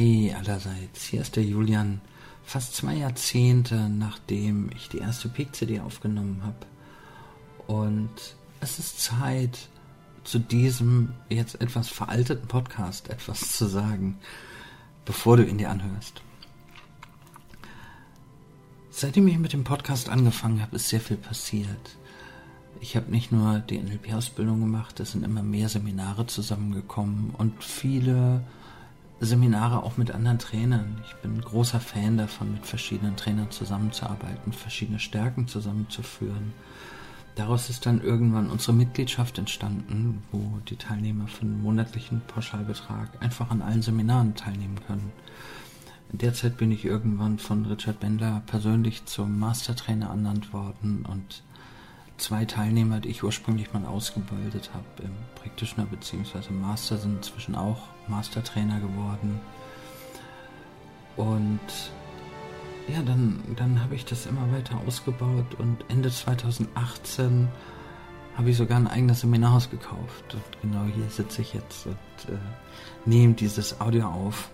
[0.00, 2.00] Hi allerseits, hier ist der Julian.
[2.42, 6.56] Fast zwei Jahrzehnte nachdem ich die erste Peak-CD aufgenommen habe.
[7.66, 8.08] Und
[8.60, 9.68] es ist Zeit,
[10.24, 14.18] zu diesem jetzt etwas veralteten Podcast etwas zu sagen,
[15.04, 16.22] bevor du ihn dir anhörst.
[18.88, 21.98] Seitdem ich mit dem Podcast angefangen habe, ist sehr viel passiert.
[22.80, 28.42] Ich habe nicht nur die NLP-Ausbildung gemacht, es sind immer mehr Seminare zusammengekommen und viele
[29.20, 31.02] Seminare auch mit anderen Trainern.
[31.04, 36.54] Ich bin großer Fan davon, mit verschiedenen Trainern zusammenzuarbeiten, verschiedene Stärken zusammenzuführen.
[37.34, 43.50] Daraus ist dann irgendwann unsere Mitgliedschaft entstanden, wo die Teilnehmer für einen monatlichen Pauschalbetrag einfach
[43.50, 45.12] an allen Seminaren teilnehmen können.
[46.12, 51.42] Derzeit bin ich irgendwann von Richard Bendler persönlich zum Mastertrainer ernannt worden und
[52.20, 56.52] zwei Teilnehmer, die ich ursprünglich mal ausgebildet habe im Practitioner bzw.
[56.52, 57.78] Master, sind inzwischen auch
[58.08, 59.40] Mastertrainer geworden.
[61.16, 61.60] Und
[62.88, 67.48] ja, dann, dann habe ich das immer weiter ausgebaut und Ende 2018
[68.36, 70.34] habe ich sogar ein eigenes Seminarhaus gekauft.
[70.34, 71.94] Und genau hier sitze ich jetzt und
[72.28, 72.38] äh,
[73.04, 74.50] nehme dieses Audio auf.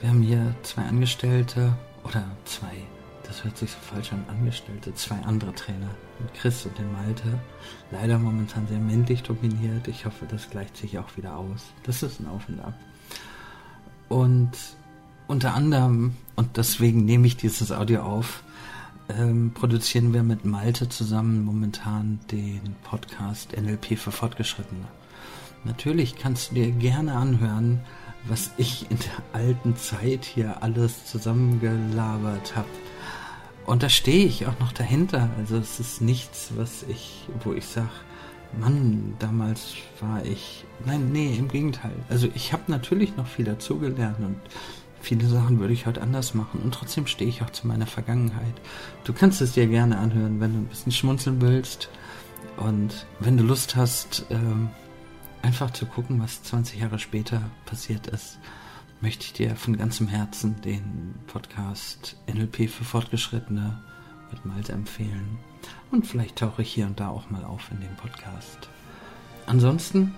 [0.00, 1.72] Wir haben hier zwei Angestellte
[2.04, 2.72] oder zwei
[3.30, 5.86] das hört sich so falsch an, Angestellte, zwei andere Trainer,
[6.18, 7.38] den Chris und den Malte.
[7.92, 9.86] Leider momentan sehr männlich dominiert.
[9.86, 11.66] Ich hoffe, das gleicht sich auch wieder aus.
[11.84, 12.74] Das ist ein Auf und Ab.
[14.08, 14.50] Und
[15.28, 18.42] unter anderem, und deswegen nehme ich dieses Audio auf,
[19.08, 24.88] ähm, produzieren wir mit Malte zusammen momentan den Podcast NLP für Fortgeschrittene.
[25.62, 27.78] Natürlich kannst du dir gerne anhören,
[28.26, 32.68] was ich in der alten Zeit hier alles zusammengelabert habe.
[33.66, 35.30] Und da stehe ich auch noch dahinter.
[35.38, 37.88] Also es ist nichts, was ich, wo ich sage,
[38.58, 40.64] Mann, damals war ich.
[40.84, 41.94] Nein, nee, im Gegenteil.
[42.08, 44.36] Also ich habe natürlich noch viel dazugelernt und
[45.00, 46.60] viele Sachen würde ich heute anders machen.
[46.62, 48.54] Und trotzdem stehe ich auch zu meiner Vergangenheit.
[49.04, 51.88] Du kannst es dir gerne anhören, wenn du ein bisschen schmunzeln willst.
[52.56, 54.70] Und wenn du Lust hast, ähm,
[55.42, 58.38] einfach zu gucken, was 20 Jahre später passiert ist
[59.00, 63.82] möchte ich dir von ganzem Herzen den Podcast NLP für Fortgeschrittene
[64.30, 65.38] mit Malte empfehlen.
[65.90, 68.68] Und vielleicht tauche ich hier und da auch mal auf in dem Podcast.
[69.46, 70.14] Ansonsten,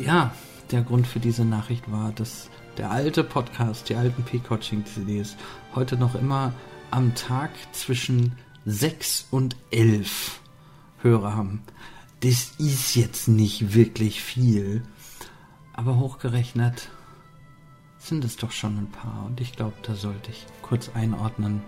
[0.00, 0.32] ja,
[0.70, 5.36] der Grund für diese Nachricht war, dass der alte Podcast, die alten P-Coaching-CDs,
[5.74, 6.52] heute noch immer
[6.90, 10.40] am Tag zwischen 6 und 11
[11.02, 11.62] Hörer haben.
[12.20, 14.82] Das ist jetzt nicht wirklich viel,
[15.72, 16.90] aber hochgerechnet
[17.98, 19.26] sind es doch schon ein paar.
[19.26, 21.62] Und ich glaube, da sollte ich kurz einordnen,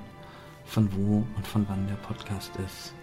[0.64, 2.94] von wo und von wann der Podcast ist.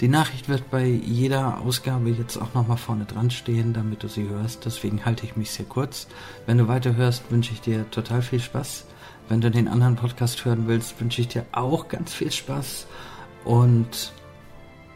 [0.00, 4.28] Die Nachricht wird bei jeder Ausgabe jetzt auch nochmal vorne dran stehen, damit du sie
[4.28, 4.64] hörst.
[4.64, 6.08] Deswegen halte ich mich sehr kurz.
[6.46, 8.86] Wenn du weiter hörst, wünsche ich dir total viel Spaß.
[9.28, 12.86] Wenn du den anderen Podcast hören willst, wünsche ich dir auch ganz viel Spaß.
[13.44, 14.12] Und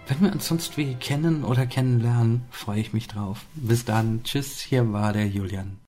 [0.09, 3.47] wenn wir uns sonst wie kennen oder kennenlernen, freue ich mich drauf.
[3.55, 4.25] Bis dann.
[4.25, 5.88] Tschüss, hier war der Julian.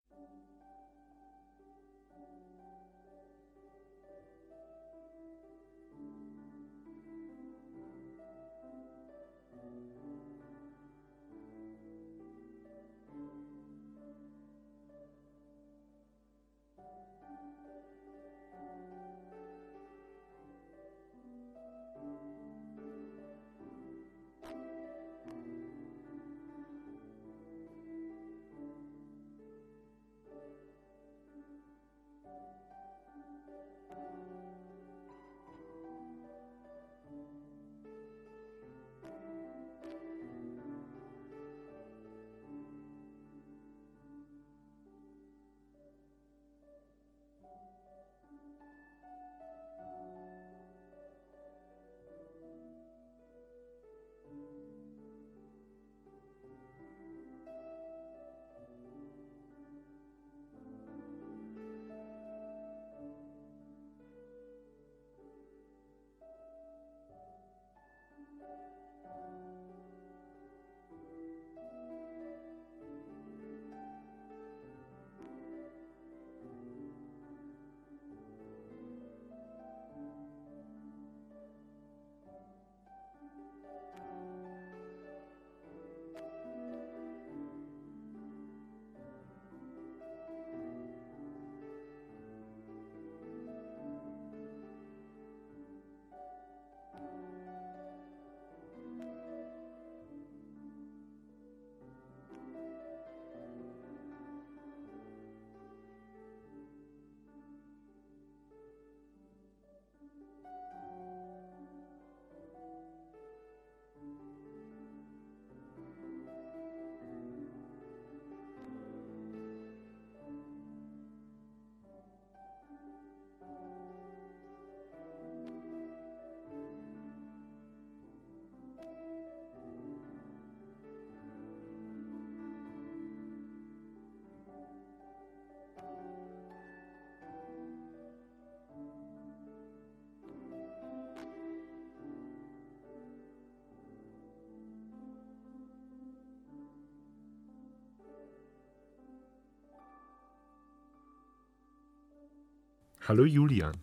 [153.10, 153.74] Hallo Julian.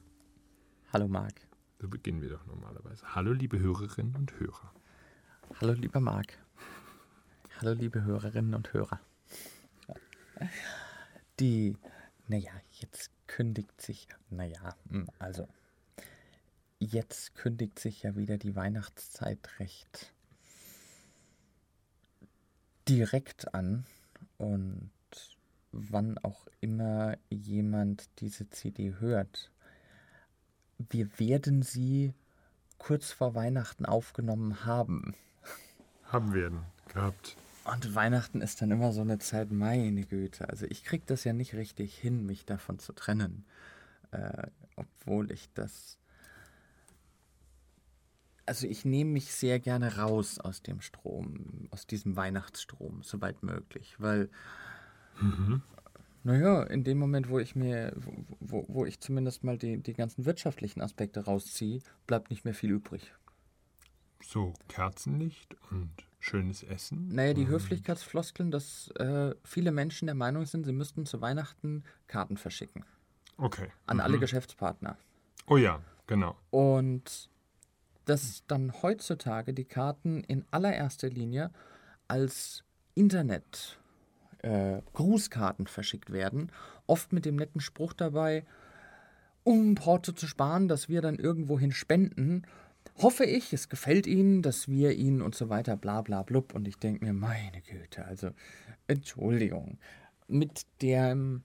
[0.93, 1.41] Hallo Marc.
[1.81, 3.13] So beginnen wir doch normalerweise.
[3.13, 4.73] Hallo liebe Hörerinnen und Hörer.
[5.59, 6.37] Hallo lieber Marc.
[7.59, 9.01] Hallo liebe Hörerinnen und Hörer.
[11.41, 11.75] Die,
[12.29, 15.49] naja, jetzt kündigt sich, naja, hm, also,
[16.79, 20.13] jetzt kündigt sich ja wieder die Weihnachtszeit recht
[22.87, 23.85] direkt an
[24.37, 24.89] und
[25.77, 29.51] wann auch immer jemand diese CD hört,
[30.77, 32.13] wir werden sie
[32.77, 35.15] kurz vor Weihnachten aufgenommen haben.
[36.05, 36.59] Haben werden
[36.93, 37.35] gehabt.
[37.65, 40.49] Und Weihnachten ist dann immer so eine Zeit, meine Güte.
[40.49, 43.45] Also ich kriege das ja nicht richtig hin, mich davon zu trennen.
[44.11, 45.97] Äh, obwohl ich das.
[48.45, 53.95] Also ich nehme mich sehr gerne raus aus dem Strom, aus diesem Weihnachtsstrom, soweit möglich.
[53.97, 54.29] Weil,
[55.19, 55.61] mhm.
[56.23, 57.93] naja, in dem Moment, wo ich mir,
[58.39, 62.71] wo, wo ich zumindest mal die, die ganzen wirtschaftlichen Aspekte rausziehe, bleibt nicht mehr viel
[62.71, 63.13] übrig.
[64.23, 67.09] So Kerzenlicht und schönes Essen?
[67.09, 72.37] Naja, die Höflichkeitsfloskeln, dass äh, viele Menschen der Meinung sind, sie müssten zu Weihnachten Karten
[72.37, 72.83] verschicken.
[73.37, 73.69] Okay.
[73.85, 74.01] An mhm.
[74.01, 74.97] alle Geschäftspartner.
[75.47, 76.35] Oh ja, genau.
[76.49, 77.29] Und
[78.05, 81.51] dass dann heutzutage die Karten in allererster Linie
[82.07, 82.63] als
[82.95, 83.79] Internet
[84.39, 86.51] äh, Grußkarten verschickt werden,
[86.85, 88.45] oft mit dem netten Spruch dabei,
[89.43, 92.43] um Porto zu sparen, dass wir dann irgendwohin spenden
[92.95, 96.53] hoffe ich, es gefällt Ihnen, dass wir Ihnen und so weiter, bla bla blub.
[96.53, 98.31] Und ich denke mir, meine Güte, also
[98.87, 99.77] Entschuldigung,
[100.27, 101.43] mit dem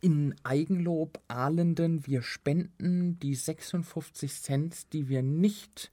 [0.00, 5.90] in Eigenlob ahlenden, wir spenden die 56 Cent, die wir nicht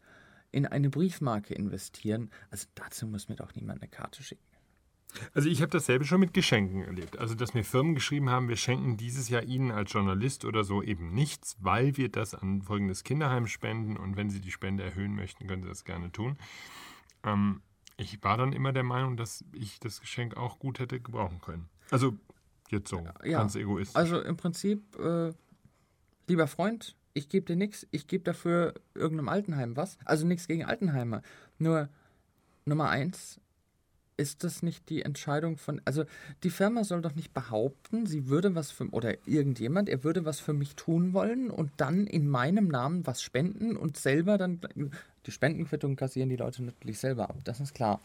[0.52, 2.30] in eine Briefmarke investieren.
[2.52, 4.44] Also dazu muss mir doch niemand eine Karte schicken.
[5.34, 7.18] Also ich habe dasselbe schon mit Geschenken erlebt.
[7.18, 10.82] Also dass mir Firmen geschrieben haben, wir schenken dieses Jahr Ihnen als Journalist oder so
[10.82, 15.16] eben nichts, weil wir das an folgendes Kinderheim spenden und wenn Sie die Spende erhöhen
[15.16, 16.38] möchten, können Sie das gerne tun.
[17.24, 17.62] Ähm,
[17.98, 21.70] ich war dann immer der Meinung, dass ich das Geschenk auch gut hätte gebrauchen können.
[21.92, 22.18] Also
[22.70, 23.96] jetzt so, ja, ganz egoistisch.
[23.96, 25.32] Also im Prinzip, äh,
[26.28, 29.98] lieber Freund, ich gebe dir nichts, ich gebe dafür irgendeinem Altenheim was.
[30.06, 31.22] Also nichts gegen Altenheimer.
[31.60, 31.90] Nur
[32.66, 33.40] Nummer eins,
[34.18, 36.06] ist das nicht die Entscheidung von, also
[36.44, 40.40] die Firma soll doch nicht behaupten, sie würde was für, oder irgendjemand, er würde was
[40.40, 44.62] für mich tun wollen und dann in meinem Namen was spenden und selber dann,
[45.26, 48.02] die Spendenquittung kassieren die Leute natürlich selber ab, das ist klar.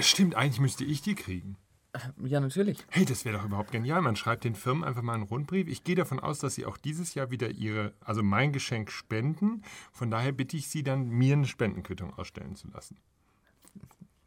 [0.00, 1.56] Stimmt, eigentlich müsste ich die kriegen.
[1.96, 2.84] Äh, ja, natürlich.
[2.90, 4.02] Hey, das wäre doch überhaupt genial.
[4.02, 5.68] Man schreibt den Firmen einfach mal einen Rundbrief.
[5.68, 9.62] Ich gehe davon aus, dass sie auch dieses Jahr wieder ihre, also mein Geschenk spenden.
[9.92, 12.98] Von daher bitte ich sie dann, mir eine Spendenquittung ausstellen zu lassen.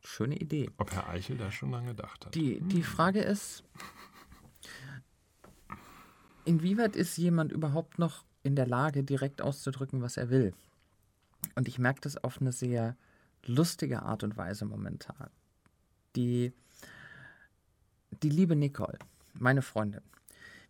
[0.10, 0.72] Schöne Idee.
[0.78, 2.34] Ob Herr Eichel da schon lange gedacht hat.
[2.34, 3.64] Die, die Frage ist,
[6.46, 10.56] inwieweit ist jemand überhaupt noch in der Lage, direkt auszudrücken, was er will?
[11.54, 12.98] Und ich merke das auf eine sehr
[13.46, 15.30] lustige Art und Weise momentan.
[16.16, 16.54] Die,
[18.24, 18.98] die liebe Nicole,
[19.34, 20.02] meine Freundin,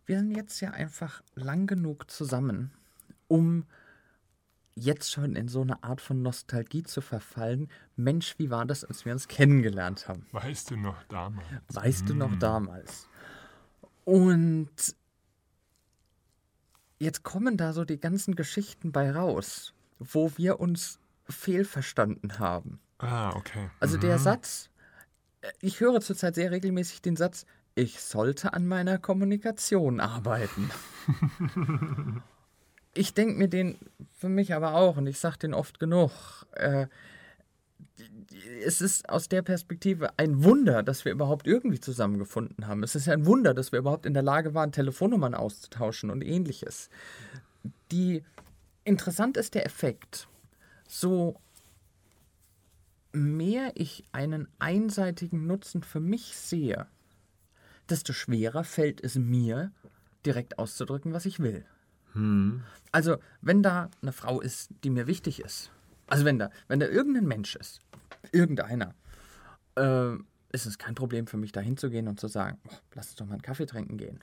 [0.04, 2.72] wir sind jetzt ja einfach lang genug zusammen,
[3.26, 3.64] um
[4.80, 7.68] jetzt schon in so eine Art von Nostalgie zu verfallen.
[7.96, 10.26] Mensch, wie war das, als wir uns kennengelernt haben?
[10.32, 11.46] Weißt du noch damals?
[11.68, 12.06] Weißt hm.
[12.06, 12.38] du noch hm.
[12.38, 13.08] damals?
[14.04, 14.70] Und
[16.98, 22.80] jetzt kommen da so die ganzen Geschichten bei raus, wo wir uns fehlverstanden haben.
[22.98, 23.70] Ah, okay.
[23.80, 24.02] Also mhm.
[24.02, 24.70] der Satz,
[25.60, 30.70] ich höre zurzeit sehr regelmäßig den Satz, ich sollte an meiner Kommunikation arbeiten.
[33.00, 33.78] ich denke mir den
[34.12, 36.10] für mich aber auch und ich sage den oft genug.
[36.52, 36.86] Äh,
[38.62, 42.82] es ist aus der Perspektive ein Wunder, dass wir überhaupt irgendwie zusammengefunden haben.
[42.82, 46.90] Es ist ein Wunder, dass wir überhaupt in der Lage waren, Telefonnummern auszutauschen und ähnliches.
[47.90, 48.22] Die
[48.84, 50.28] interessant ist der Effekt.
[50.86, 51.40] So
[53.12, 56.86] mehr ich einen einseitigen Nutzen für mich sehe,
[57.88, 59.72] desto schwerer fällt es mir,
[60.26, 61.64] direkt auszudrücken, was ich will.
[62.12, 62.62] Hm.
[62.92, 65.70] Also, wenn da eine Frau ist, die mir wichtig ist,
[66.06, 67.80] also wenn da, wenn da irgendein Mensch ist,
[68.32, 68.94] irgendeiner,
[69.76, 70.14] äh,
[70.52, 73.26] ist es kein Problem für mich, da hinzugehen und zu sagen, oh, lass uns doch
[73.26, 74.20] mal einen Kaffee trinken gehen.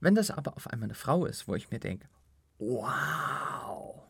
[0.00, 2.08] Wenn das aber auf einmal eine Frau ist, wo ich mir denke,
[2.58, 4.02] wow,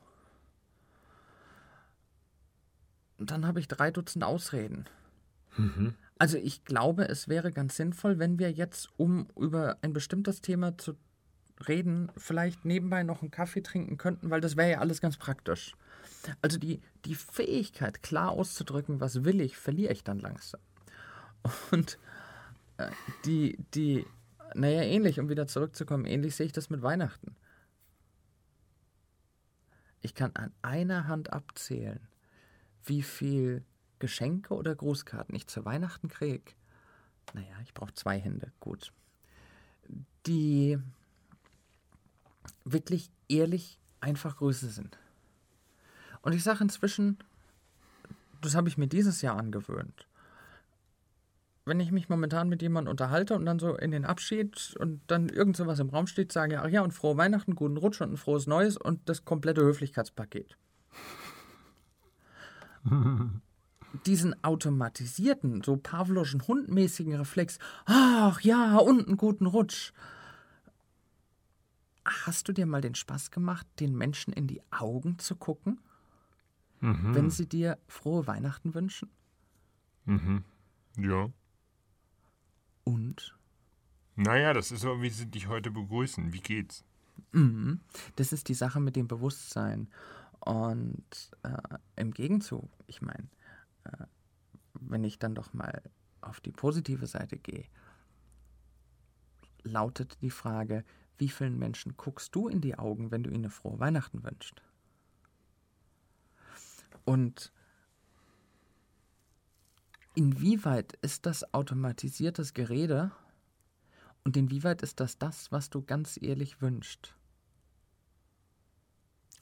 [3.18, 4.86] dann habe ich drei Dutzend Ausreden.
[5.56, 5.94] Mhm.
[6.18, 10.78] Also ich glaube, es wäre ganz sinnvoll, wenn wir jetzt, um über ein bestimmtes Thema
[10.78, 10.96] zu
[11.68, 15.74] reden, vielleicht nebenbei noch einen Kaffee trinken könnten, weil das wäre ja alles ganz praktisch.
[16.42, 20.60] Also die, die Fähigkeit, klar auszudrücken, was will ich, verliere ich dann langsam.
[21.70, 21.98] Und
[22.78, 22.90] äh,
[23.24, 24.06] die, die,
[24.54, 27.36] Naja, ähnlich, um wieder zurückzukommen, ähnlich sehe ich das mit Weihnachten.
[30.02, 32.00] Ich kann an einer Hand abzählen,
[32.84, 33.64] wie viel
[33.98, 36.52] Geschenke oder Grußkarten ich zu Weihnachten kriege.
[37.34, 38.92] Naja, ich brauche zwei Hände, gut.
[40.26, 40.78] Die
[42.66, 44.98] wirklich ehrlich einfach Grüße sind.
[46.20, 47.18] Und ich sage inzwischen,
[48.42, 50.06] das habe ich mir dieses Jahr angewöhnt.
[51.64, 55.28] Wenn ich mich momentan mit jemandem unterhalte und dann so in den Abschied und dann
[55.28, 58.12] irgend so was im Raum steht, sage, ach ja, und frohe Weihnachten, guten Rutsch und
[58.12, 60.56] ein frohes Neues und das komplette Höflichkeitspaket.
[64.04, 69.92] Diesen automatisierten, so Pavloschen hundmäßigen Reflex, ach ja, und einen guten Rutsch.
[72.06, 75.80] Hast du dir mal den Spaß gemacht, den Menschen in die Augen zu gucken?
[76.80, 77.14] mhm.
[77.14, 79.10] wenn sie dir frohe Weihnachten wünschen?
[80.04, 80.44] Mhm.
[80.98, 81.30] Ja.
[82.84, 83.36] Und?
[84.14, 86.32] Naja, das ist so, wie sie dich heute begrüßen.
[86.32, 86.84] Wie geht's?
[87.32, 87.80] Mhm.
[88.16, 89.88] Das ist die Sache mit dem Bewusstsein.
[90.40, 93.28] Und äh, im Gegenzug, ich meine,
[93.84, 94.06] äh,
[94.74, 95.82] wenn ich dann doch mal
[96.20, 97.64] auf die positive Seite gehe,
[99.64, 100.84] lautet die Frage,
[101.18, 104.62] wie vielen Menschen guckst du in die Augen, wenn du ihnen frohe Weihnachten wünschst?
[107.04, 107.52] Und
[110.14, 113.12] inwieweit ist das automatisiertes Gerede
[114.24, 117.14] und inwieweit ist das das, was du ganz ehrlich wünschst?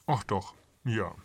[0.05, 0.53] Ach doch,
[0.83, 1.15] ja.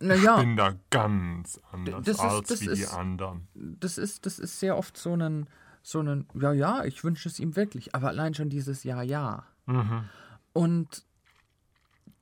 [0.00, 3.46] Naja, ich bin da ganz anders ist, als wie ist, die anderen.
[3.54, 5.46] Das ist, das ist sehr oft so ein,
[5.82, 9.44] so ein, ja, ja, ich wünsche es ihm wirklich, aber allein schon dieses Ja, ja.
[9.66, 10.08] Mhm.
[10.52, 11.04] Und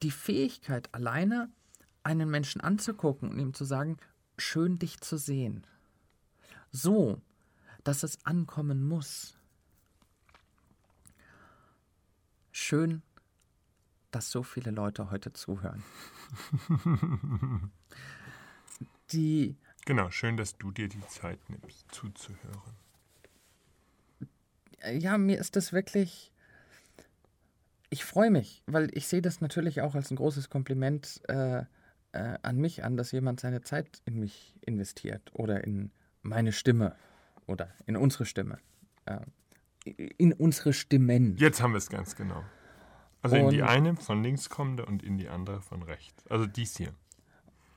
[0.03, 1.51] die Fähigkeit alleine
[2.03, 3.97] einen Menschen anzugucken und ihm zu sagen,
[4.37, 5.67] schön dich zu sehen.
[6.71, 7.21] So,
[7.85, 9.39] dass es ankommen muss.
[12.53, 13.03] Schön,
[14.11, 15.83] dass so viele Leute heute zuhören.
[19.13, 19.57] die.
[19.87, 22.75] Genau, schön, dass du dir die Zeit nimmst, zuzuhören.
[24.93, 26.33] Ja, mir ist das wirklich.
[27.95, 31.21] Ich freue mich, weil ich sehe das natürlich auch als ein großes Kompliment.
[31.29, 31.63] Äh,
[32.11, 36.97] äh, an mich an, dass jemand seine Zeit in mich investiert oder in meine Stimme
[37.47, 38.59] oder in unsere Stimme.
[39.07, 39.21] Äh,
[39.85, 41.37] in unsere Stimmen.
[41.37, 42.43] Jetzt haben wir es ganz genau.
[43.23, 46.27] Also und in die eine von links kommende und in die andere von rechts.
[46.27, 46.95] Also dies hier.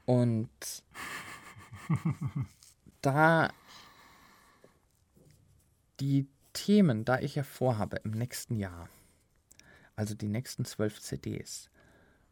[0.06, 0.50] Und
[3.04, 3.54] da
[6.00, 8.90] die Themen, da ich ja vorhabe im nächsten Jahr,
[9.98, 11.70] also die nächsten zwölf CDs,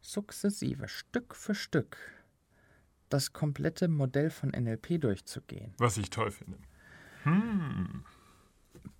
[0.00, 1.98] sukzessive, Stück für Stück,
[3.08, 5.74] das komplette Modell von NLP durchzugehen.
[5.76, 6.58] Was ich toll finde.
[7.24, 8.04] Hm.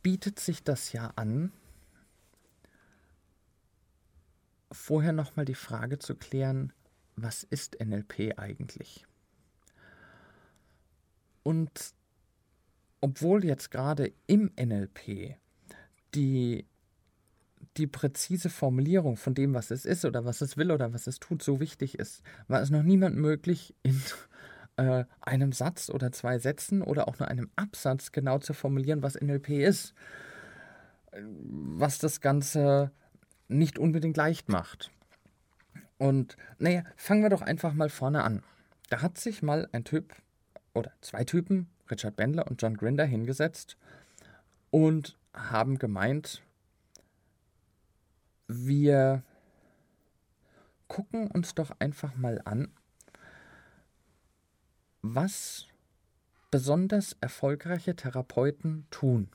[0.02, 1.52] Bietet sich das ja an,
[4.72, 6.72] vorher nochmal die Frage zu klären,
[7.14, 9.06] was ist NLP eigentlich?
[11.44, 11.94] Und
[13.00, 15.36] obwohl jetzt gerade im NLP
[16.14, 16.66] die
[17.76, 21.18] die präzise Formulierung von dem, was es ist oder was es will oder was es
[21.18, 24.00] tut, so wichtig ist, war es noch niemand möglich, in
[24.76, 29.20] äh, einem Satz oder zwei Sätzen oder auch nur einem Absatz genau zu formulieren, was
[29.20, 29.94] NLP ist.
[31.12, 32.90] Was das Ganze
[33.48, 34.90] nicht unbedingt leicht macht.
[35.98, 38.42] Und naja, fangen wir doch einfach mal vorne an.
[38.90, 40.14] Da hat sich mal ein Typ
[40.74, 43.76] oder zwei Typen, Richard Bendler und John Grinder, hingesetzt
[44.70, 46.42] und haben gemeint,
[48.48, 49.22] wir
[50.88, 52.68] gucken uns doch einfach mal an,
[55.02, 55.66] was
[56.50, 59.28] besonders erfolgreiche Therapeuten tun.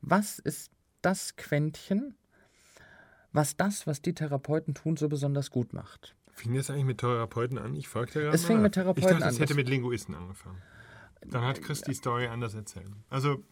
[0.00, 0.70] Was ist
[1.02, 2.14] das Quäntchen,
[3.32, 6.14] was das, was die Therapeuten tun, so besonders gut macht?
[6.32, 7.74] Fing das eigentlich mit Therapeuten an?
[7.76, 8.32] Ich fragte ja.
[8.32, 9.30] Es fing mit Therapeuten ich dachte, an.
[9.30, 10.60] Es hätte mit Linguisten angefangen.
[11.26, 12.90] Dann hat Chris die Story anders erzählt.
[13.08, 13.42] Also,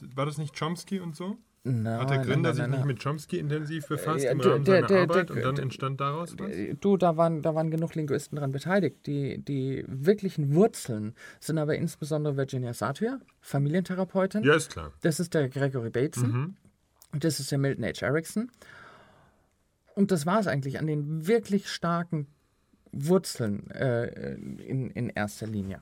[0.00, 1.38] war das nicht Chomsky und so?
[1.68, 4.64] Nein, Hat der Gründer nein, nein, sich nicht mit Chomsky intensiv befasst äh, im Rahmen
[4.64, 6.50] der, seiner der, Arbeit der, und dann entstand daraus was?
[6.80, 9.04] Du, da waren, da waren genug Linguisten daran beteiligt.
[9.06, 14.44] Die, die wirklichen Wurzeln sind aber insbesondere Virginia Satir, Familientherapeutin.
[14.44, 14.92] Ja, ist klar.
[15.02, 16.30] Das ist der Gregory Bateson.
[16.30, 16.56] Mhm.
[17.18, 18.06] Das ist der Milton H.
[18.06, 18.50] Erickson.
[19.96, 22.28] Und das war es eigentlich an den wirklich starken
[22.92, 25.80] Wurzeln äh, in, in erster Linie.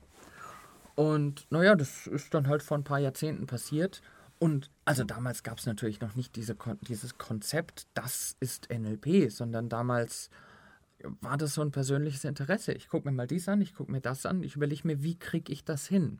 [0.95, 4.01] Und naja, das ist dann halt vor ein paar Jahrzehnten passiert.
[4.37, 9.69] Und also damals gab es natürlich noch nicht diese, dieses Konzept, das ist NLP, sondern
[9.69, 10.29] damals
[11.21, 12.73] war das so ein persönliches Interesse.
[12.73, 15.17] Ich gucke mir mal dies an, ich gucke mir das an, ich überlege mir, wie
[15.17, 16.19] kriege ich das hin,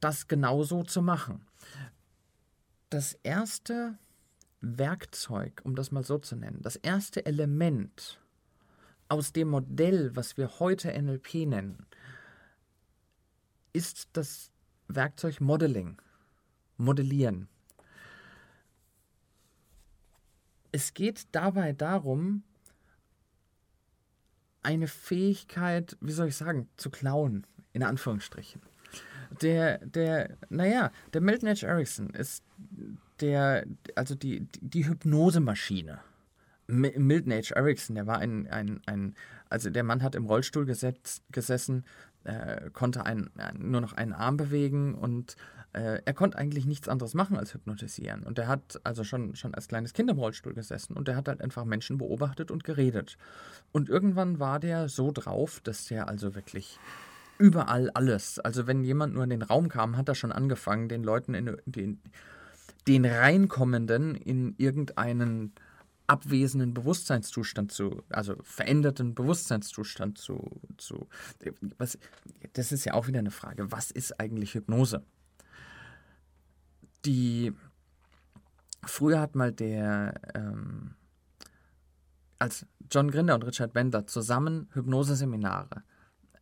[0.00, 1.46] das genauso zu machen.
[2.90, 3.98] das erste
[4.60, 8.20] Werkzeug, um das mal so zu nennen, das erste Element
[9.08, 11.86] aus dem Modell, was wir heute NLP nennen,
[13.72, 14.50] ist das
[14.88, 16.00] Werkzeug Modeling,
[16.78, 17.48] Modellieren.
[20.72, 22.42] Es geht dabei darum,
[24.62, 28.60] eine Fähigkeit, wie soll ich sagen, zu klauen, in Anführungsstrichen.
[29.42, 31.66] Der, der, naja, der Milton H.
[31.66, 32.42] Erickson ist
[33.20, 36.00] der, also die, die Hypnosemaschine.
[36.66, 37.54] Milton H.
[37.54, 39.14] Erickson, der war ein, ein, ein,
[39.48, 41.84] also der Mann hat im Rollstuhl gesetz, gesessen,
[42.24, 45.36] äh, konnte ein, nur noch einen Arm bewegen und
[45.72, 48.24] äh, er konnte eigentlich nichts anderes machen als hypnotisieren.
[48.24, 51.28] Und er hat also schon, schon als kleines Kind im Rollstuhl gesessen und er hat
[51.28, 53.18] halt einfach Menschen beobachtet und geredet.
[53.72, 56.78] Und irgendwann war der so drauf, dass der also wirklich
[57.38, 61.04] überall alles, also wenn jemand nur in den Raum kam, hat er schon angefangen, den
[61.04, 62.00] Leuten in den,
[62.88, 65.52] den Reinkommenden in irgendeinen
[66.08, 71.06] abwesenden Bewusstseinszustand zu, also veränderten Bewusstseinszustand zu, zu
[71.76, 71.98] was,
[72.54, 75.04] das ist ja auch wieder eine Frage, was ist eigentlich Hypnose?
[77.08, 77.54] Die,
[78.84, 80.94] früher hat mal der, ähm,
[82.38, 85.84] als John Grinder und Richard Bender zusammen Hypnoseseminare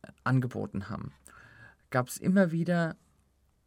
[0.01, 1.13] äh, angeboten haben,
[1.89, 2.97] gab es immer wieder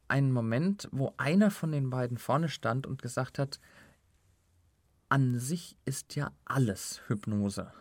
[0.08, 3.60] einen Moment, wo einer von den beiden vorne stand und gesagt hat,
[5.08, 7.72] an sich ist ja alles Hypnose.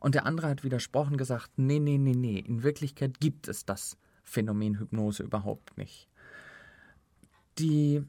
[0.00, 3.96] Und der andere hat widersprochen gesagt, nee, nee, nee, nee, in Wirklichkeit gibt es das
[4.22, 6.10] Phänomen Hypnose überhaupt nicht.
[7.58, 8.04] Die,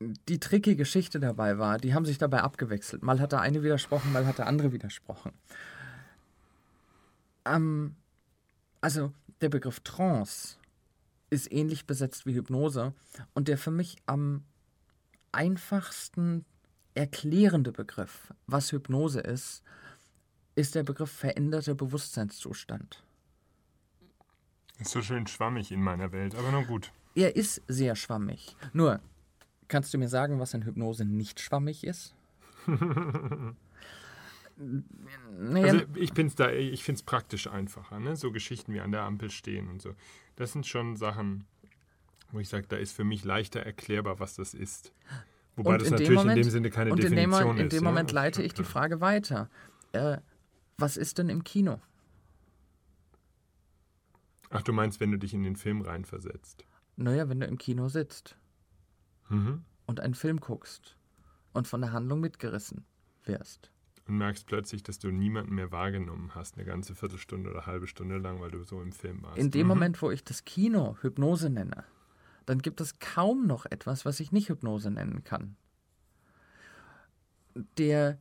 [0.00, 3.02] die tricky Geschichte dabei war, die haben sich dabei abgewechselt.
[3.02, 5.32] Mal hat der eine widersprochen, mal hat der andere widersprochen.
[7.44, 7.94] Ähm,
[8.80, 10.56] also der Begriff Trance
[11.30, 12.92] ist ähnlich besetzt wie Hypnose
[13.34, 14.44] und der für mich am
[15.32, 16.44] einfachsten
[16.94, 19.62] erklärende Begriff, was Hypnose ist,
[20.54, 23.02] ist der Begriff veränderter Bewusstseinszustand.
[24.78, 26.92] Ist so schön schwammig in meiner Welt, aber nun gut.
[27.14, 28.56] Er ist sehr schwammig.
[28.72, 29.00] Nur,
[29.68, 32.14] kannst du mir sagen, was in Hypnose nicht schwammig ist?
[35.38, 35.66] naja.
[35.66, 38.16] Also ich finde es da, ich finde es praktisch einfacher, ne?
[38.16, 39.94] So Geschichten wie an der Ampel stehen und so.
[40.36, 41.46] Das sind schon Sachen,
[42.32, 44.92] wo ich sage, da ist für mich leichter erklärbar, was das ist.
[45.56, 47.72] Wobei und das natürlich Moment, in dem Sinne keine Definition in dem, ist.
[47.72, 47.90] In dem ja?
[47.90, 49.48] Moment leite ich die Frage weiter.
[49.92, 50.18] Äh,
[50.76, 51.80] was ist denn im Kino?
[54.50, 56.64] Ach, du meinst, wenn du dich in den Film reinversetzt?
[56.96, 58.36] Naja, wenn du im Kino sitzt
[59.28, 59.64] mhm.
[59.86, 60.96] und einen Film guckst
[61.52, 62.84] und von der Handlung mitgerissen
[63.24, 63.70] wirst.
[64.06, 68.18] Und merkst plötzlich, dass du niemanden mehr wahrgenommen hast, eine ganze Viertelstunde oder halbe Stunde
[68.18, 69.38] lang, weil du so im Film warst.
[69.38, 69.68] In dem mhm.
[69.68, 71.84] Moment, wo ich das Kino Hypnose nenne,
[72.44, 75.56] dann gibt es kaum noch etwas, was ich nicht Hypnose nennen kann.
[77.78, 78.18] Der,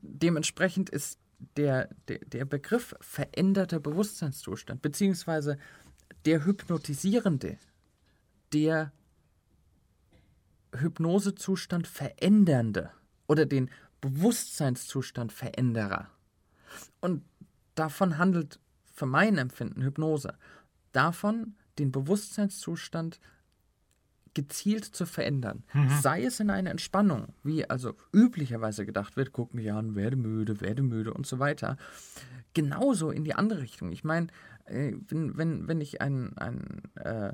[0.00, 1.20] dementsprechend ist
[1.56, 5.58] der, der, der Begriff veränderter Bewusstseinszustand, beziehungsweise
[6.24, 7.58] der Hypnotisierende,
[8.52, 8.92] der
[10.74, 12.90] Hypnosezustand verändernde
[13.26, 16.08] oder den Bewusstseinszustand Veränderer.
[17.00, 17.22] Und
[17.74, 18.60] davon handelt
[18.92, 20.34] für mein Empfinden Hypnose.
[20.92, 23.18] Davon, den Bewusstseinszustand
[24.34, 25.62] gezielt zu verändern.
[25.72, 25.88] Mhm.
[26.02, 30.60] Sei es in einer Entspannung, wie also üblicherweise gedacht wird, guck mich an, werde müde,
[30.60, 31.76] werde müde und so weiter.
[32.52, 33.92] Genauso in die andere Richtung.
[33.92, 34.26] Ich meine,
[34.66, 37.32] äh, wenn, wenn, wenn ich ein, ein äh,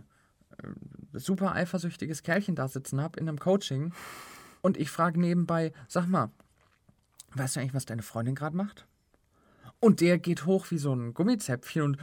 [1.12, 3.92] super eifersüchtiges Kerlchen da sitzen habe in einem Coaching
[4.62, 6.30] und ich frage nebenbei, sag mal,
[7.34, 8.86] weißt du eigentlich, was deine Freundin gerade macht?
[9.78, 11.98] Und der geht hoch wie so ein Gummizäpfchen und,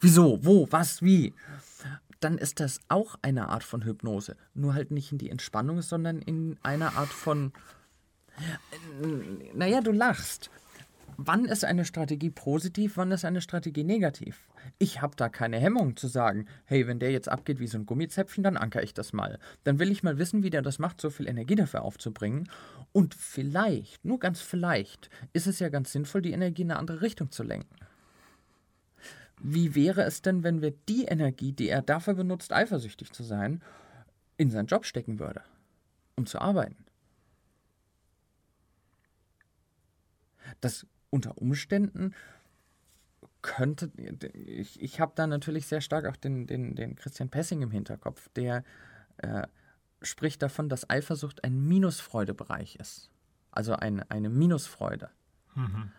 [0.00, 1.34] wieso, wo, was, wie?
[2.20, 4.36] Dann ist das auch eine Art von Hypnose.
[4.54, 7.52] Nur halt nicht in die Entspannung, sondern in einer Art von,
[9.54, 10.50] naja, du lachst
[11.18, 14.48] wann ist eine Strategie positiv, wann ist eine Strategie negativ?
[14.78, 17.86] Ich habe da keine Hemmung zu sagen, hey, wenn der jetzt abgeht wie so ein
[17.86, 19.38] Gummizäpfchen, dann anker ich das mal.
[19.64, 22.50] Dann will ich mal wissen, wie der das macht, so viel Energie dafür aufzubringen.
[22.92, 27.00] Und vielleicht, nur ganz vielleicht, ist es ja ganz sinnvoll, die Energie in eine andere
[27.00, 27.74] Richtung zu lenken.
[29.40, 33.62] Wie wäre es denn, wenn wir die Energie, die er dafür benutzt, eifersüchtig zu sein,
[34.36, 35.42] in seinen Job stecken würde,
[36.16, 36.84] um zu arbeiten?
[40.60, 42.14] Das unter Umständen
[43.48, 43.90] könnte,
[44.34, 48.28] ich, ich habe da natürlich sehr stark auch den, den, den Christian Pessing im Hinterkopf,
[48.36, 48.62] der
[49.16, 49.46] äh,
[50.02, 53.10] spricht davon, dass Eifersucht ein Minusfreudebereich ist.
[53.50, 55.08] Also ein, eine Minusfreude.
[55.54, 55.90] Mhm.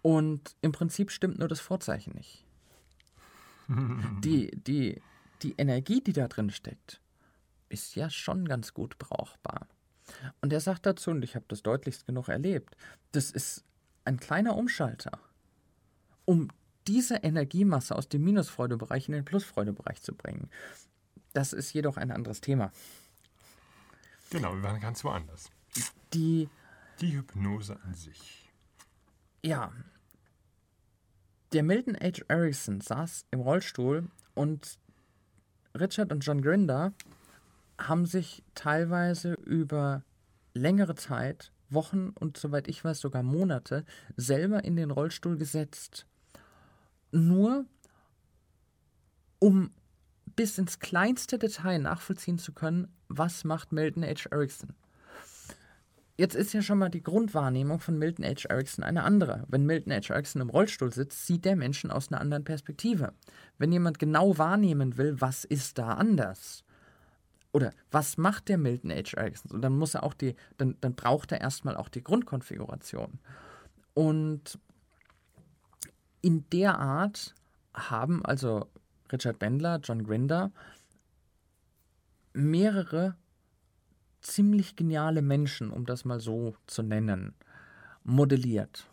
[0.00, 2.44] Und im Prinzip stimmt nur das Vorzeichen nicht.
[4.20, 5.00] Die, die,
[5.42, 7.00] die Energie, die da drin steckt,
[7.70, 9.68] ist ja schon ganz gut brauchbar.
[10.42, 12.76] Und er sagt dazu, und ich habe das deutlichst genug erlebt,
[13.12, 13.64] das ist
[14.04, 15.18] ein kleiner Umschalter,
[16.24, 16.48] um
[16.86, 20.50] diese Energiemasse aus dem Minusfreudebereich in den Plusfreudebereich zu bringen.
[21.32, 22.70] Das ist jedoch ein anderes Thema.
[24.30, 25.50] Genau, wir waren ganz woanders.
[26.12, 26.48] Die,
[27.00, 28.50] Die Hypnose an sich.
[29.42, 29.72] ja,
[31.52, 32.22] der Milton H.
[32.26, 34.78] Erickson saß im Rollstuhl und
[35.78, 36.92] Richard und John Grinder
[37.78, 40.02] haben sich teilweise über
[40.52, 43.84] längere Zeit, Wochen und soweit ich weiß sogar Monate,
[44.16, 46.06] selber in den Rollstuhl gesetzt.
[47.14, 47.64] Nur
[49.38, 49.70] um
[50.34, 54.28] bis ins kleinste Detail nachvollziehen zu können, was macht Milton H.
[54.30, 54.74] Erickson.
[56.16, 58.48] Jetzt ist ja schon mal die Grundwahrnehmung von Milton H.
[58.48, 59.44] Erickson eine andere.
[59.48, 60.12] Wenn Milton H.
[60.12, 63.12] Erickson im Rollstuhl sitzt, sieht der Menschen aus einer anderen Perspektive.
[63.58, 66.64] Wenn jemand genau wahrnehmen will, was ist da anders?
[67.52, 69.16] Oder was macht der Milton H.
[69.16, 69.52] Erickson?
[69.52, 73.20] Und dann muss er auch die, dann, dann braucht er erstmal auch die Grundkonfiguration.
[73.94, 74.58] Und
[76.24, 77.34] in der Art
[77.74, 78.66] haben also
[79.12, 80.52] Richard Bendler, John Grinder
[82.32, 83.14] mehrere
[84.22, 87.34] ziemlich geniale Menschen, um das mal so zu nennen,
[88.04, 88.88] modelliert.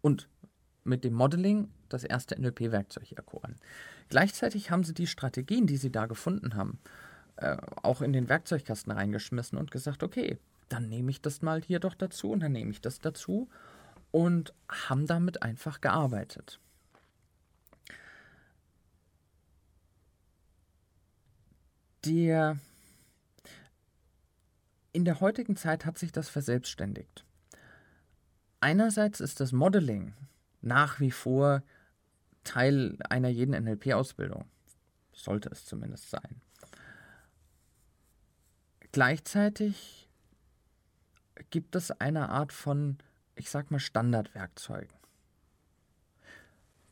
[0.00, 0.28] Und
[0.82, 3.56] mit dem Modeling das erste NLP-Werkzeug erkoren.
[4.08, 6.78] Gleichzeitig haben sie die Strategien, die sie da gefunden haben,
[7.36, 10.38] äh, auch in den Werkzeugkasten reingeschmissen und gesagt, okay,
[10.70, 13.50] dann nehme ich das mal hier doch dazu und dann nehme ich das dazu
[14.12, 16.60] und haben damit einfach gearbeitet.
[22.04, 22.58] Der
[24.92, 27.24] in der heutigen Zeit hat sich das verselbstständigt.
[28.60, 30.14] Einerseits ist das Modeling
[30.60, 31.62] nach wie vor
[32.44, 34.44] Teil einer jeden NLP-Ausbildung.
[35.12, 36.40] Sollte es zumindest sein.
[38.92, 40.08] Gleichzeitig
[41.50, 42.98] gibt es eine Art von,
[43.36, 44.96] ich sag mal, Standardwerkzeugen.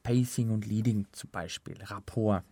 [0.03, 2.45] Pacing und Leading zum Beispiel, Rapport.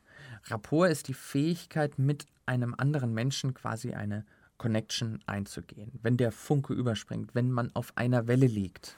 [0.44, 4.24] Rapport ist die Fähigkeit, mit einem anderen Menschen quasi eine
[4.59, 8.96] Connection einzugehen, wenn der Funke überspringt, wenn man auf einer Welle liegt.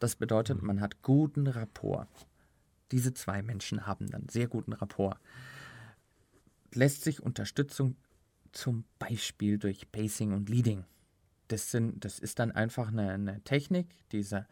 [0.00, 2.08] Das bedeutet, man hat guten Rapport.
[2.90, 5.18] Diese zwei Menschen haben dann sehr guten Rapport.
[6.74, 7.96] Lässt sich Unterstützung
[8.50, 10.84] zum Beispiel durch Pacing und Leading.
[11.52, 14.46] Das, sind, das ist dann einfach eine, eine Technik, die sie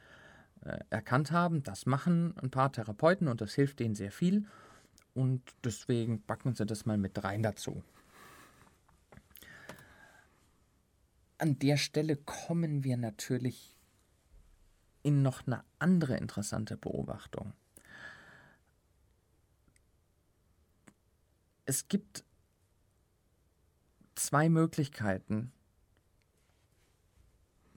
[0.63, 1.63] äh, erkannt haben.
[1.63, 4.47] Das machen ein paar Therapeuten und das hilft denen sehr viel.
[5.15, 7.83] Und deswegen packen sie das mal mit rein dazu.
[11.39, 13.75] An der Stelle kommen wir natürlich
[15.03, 17.55] in noch eine andere interessante Beobachtung.
[21.65, 22.25] Es gibt
[24.17, 25.51] zwei Möglichkeiten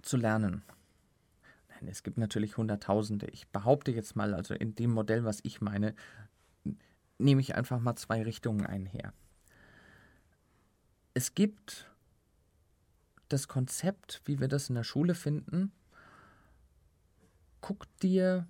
[0.05, 0.63] zu lernen.
[1.69, 3.27] Nein, es gibt natürlich Hunderttausende.
[3.27, 5.95] Ich behaupte jetzt mal, also in dem Modell, was ich meine,
[7.17, 9.13] nehme ich einfach mal zwei Richtungen einher.
[11.13, 11.89] Es gibt
[13.29, 15.71] das Konzept, wie wir das in der Schule finden.
[17.61, 18.47] Guck dir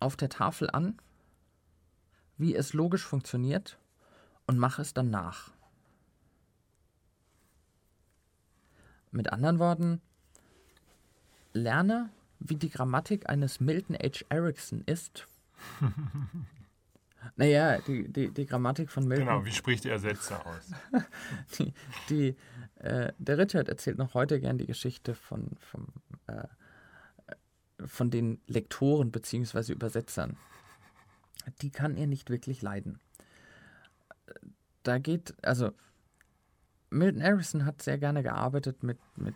[0.00, 0.98] auf der Tafel an,
[2.36, 3.78] wie es logisch funktioniert
[4.46, 5.52] und mach es dann nach.
[9.10, 10.02] Mit anderen Worten,
[11.52, 14.24] lerne, wie die Grammatik eines Milton H.
[14.28, 15.26] Erickson ist.
[17.36, 19.26] naja, die, die, die Grammatik von Milton.
[19.26, 20.70] Genau, wie spricht er Sätze aus?
[21.58, 21.72] die,
[22.08, 22.36] die,
[22.76, 25.86] äh, der Richard erzählt noch heute gern die Geschichte von, von,
[26.26, 26.46] äh,
[27.84, 29.72] von den Lektoren bzw.
[29.72, 30.36] Übersetzern.
[31.62, 33.00] Die kann er nicht wirklich leiden.
[34.82, 35.72] Da geht, also
[36.90, 39.34] Milton Harrison hat sehr gerne gearbeitet mit, mit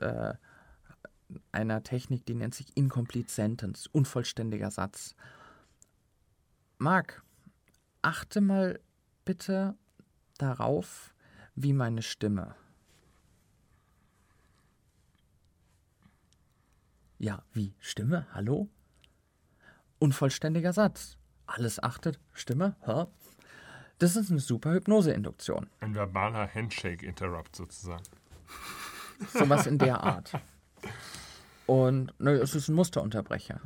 [0.00, 0.34] äh,
[1.52, 5.14] einer Technik, die nennt sich Incomplete Sentence, unvollständiger Satz.
[6.78, 7.22] Marc,
[8.02, 8.80] achte mal
[9.24, 9.76] bitte
[10.38, 11.14] darauf,
[11.54, 12.54] wie meine Stimme.
[17.18, 17.74] Ja, wie?
[17.78, 18.26] Stimme?
[18.32, 18.68] Hallo?
[19.98, 21.16] Unvollständiger Satz.
[21.46, 22.18] Alles achtet.
[22.32, 22.76] Stimme?
[22.80, 23.06] Hä?
[23.98, 25.70] Das ist eine super Hypnose-Induktion.
[25.80, 28.02] Ein verbaler Handshake-Interrupt sozusagen.
[29.32, 30.32] Sowas in der Art.
[31.66, 33.60] Und ne, es ist ein Musterunterbrecher.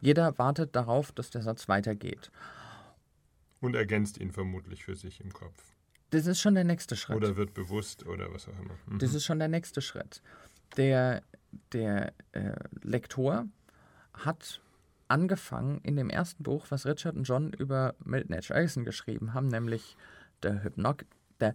[0.00, 2.30] Jeder wartet darauf, dass der Satz weitergeht.
[3.60, 5.76] Und ergänzt ihn vermutlich für sich im Kopf.
[6.10, 7.16] Das ist schon der nächste Schritt.
[7.16, 8.74] Oder wird bewusst oder was auch immer.
[8.86, 8.98] Mhm.
[8.98, 10.22] Das ist schon der nächste Schritt.
[10.76, 11.22] Der,
[11.72, 13.46] der äh, Lektor
[14.12, 14.60] hat
[15.08, 18.54] angefangen in dem ersten Buch, was Richard und John über Milton H.
[18.54, 19.96] Erickson geschrieben haben, nämlich
[20.42, 20.94] The, Hypno
[21.38, 21.50] The,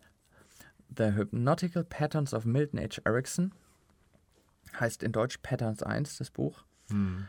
[0.95, 3.01] The Hypnotical Patterns of Milton H.
[3.05, 3.53] Erickson.
[4.79, 6.65] Heißt in Deutsch Patterns 1, das Buch.
[6.89, 7.27] Hm.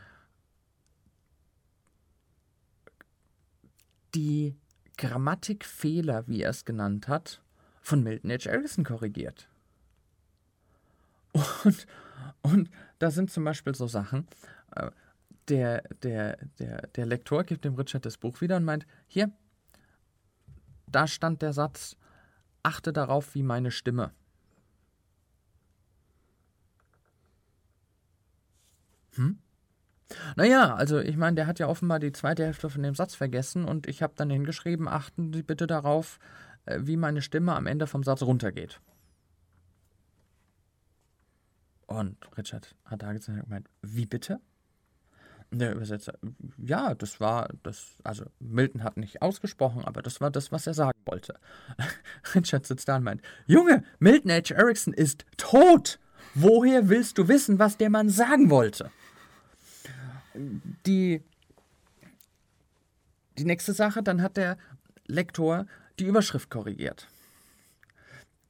[4.15, 4.55] Die
[4.97, 7.41] Grammatikfehler, wie er es genannt hat,
[7.81, 8.49] von Milton H.
[8.49, 9.49] Erickson korrigiert.
[11.63, 11.87] Und,
[12.41, 14.27] und da sind zum Beispiel so Sachen,
[14.75, 14.89] äh,
[15.47, 19.31] der, der, der, der Lektor gibt dem Richard das Buch wieder und meint, hier,
[20.87, 21.95] da stand der Satz,
[22.63, 24.11] achte darauf wie meine Stimme.
[29.17, 29.39] Hm?
[30.35, 33.65] Naja, also ich meine, der hat ja offenbar die zweite Hälfte von dem Satz vergessen
[33.65, 36.19] und ich habe dann hingeschrieben, achten Sie bitte darauf,
[36.65, 38.79] äh, wie meine Stimme am Ende vom Satz runtergeht.
[41.87, 44.39] Und Richard hat da gemeint, wie bitte?
[45.51, 46.13] Der Übersetzer,
[46.57, 50.73] ja, das war das, also Milton hat nicht ausgesprochen, aber das war das, was er
[50.73, 51.39] sagen wollte.
[52.35, 54.53] Richard sitzt da und meint, Junge, Milton H.
[54.53, 55.99] Erickson ist tot.
[56.33, 58.91] Woher willst du wissen, was der Mann sagen wollte?
[60.85, 61.21] Die,
[63.37, 64.57] die nächste Sache, dann hat der
[65.07, 65.65] Lektor
[65.99, 67.07] die Überschrift korrigiert.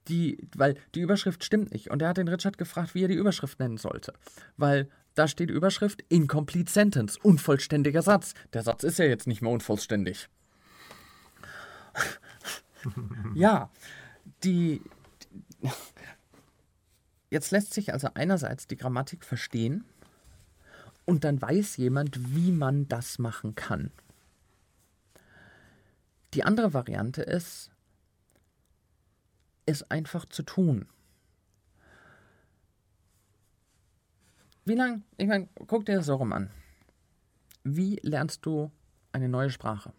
[0.07, 1.89] Die, weil die Überschrift stimmt nicht.
[1.89, 4.13] Und er hat den Richard gefragt, wie er die Überschrift nennen sollte.
[4.55, 8.33] Weil da steht Überschrift Incomplete Sentence, unvollständiger Satz.
[8.53, 10.29] Der Satz ist ja jetzt nicht mehr unvollständig.
[13.33, 13.69] ja,
[14.43, 14.81] die,
[15.63, 15.69] die.
[17.29, 19.83] Jetzt lässt sich also einerseits die Grammatik verstehen
[21.07, 23.91] und dann weiß jemand, wie man das machen kann.
[26.33, 27.71] Die andere Variante ist,
[29.65, 30.85] es einfach zu tun.
[34.65, 35.03] Wie lang?
[35.15, 36.51] Ich meine, guck dir das so rum an.
[37.63, 38.69] Wie lernst du
[39.13, 39.93] eine neue Sprache?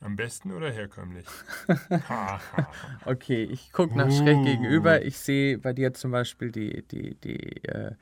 [0.00, 1.26] Am besten oder herkömmlich?
[3.06, 4.10] okay, ich gucke nach uh.
[4.10, 5.02] schräg gegenüber.
[5.02, 7.94] Ich sehe bei dir zum Beispiel die, die, die, äh,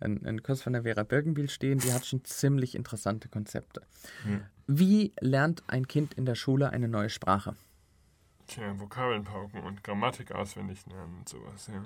[0.00, 1.78] einen, Kurs von der Vera Birkenbiel stehen.
[1.78, 3.82] Die hat schon ziemlich interessante Konzepte.
[4.24, 4.42] Hm.
[4.66, 7.54] Wie lernt ein Kind in der Schule eine neue Sprache?
[8.46, 11.82] Tja, Vokabeln pauken und Grammatik auswendig lernen und sowas, ja.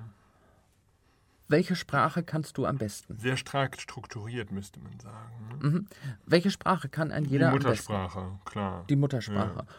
[1.48, 3.18] Welche Sprache kannst du am besten?
[3.18, 5.48] Sehr stark strukturiert, müsste man sagen.
[5.48, 5.68] Ne?
[5.68, 5.86] Mhm.
[6.24, 8.84] Welche Sprache kann ein jeder Die Muttersprache, klar.
[8.88, 9.58] Die Muttersprache.
[9.58, 9.74] Ja.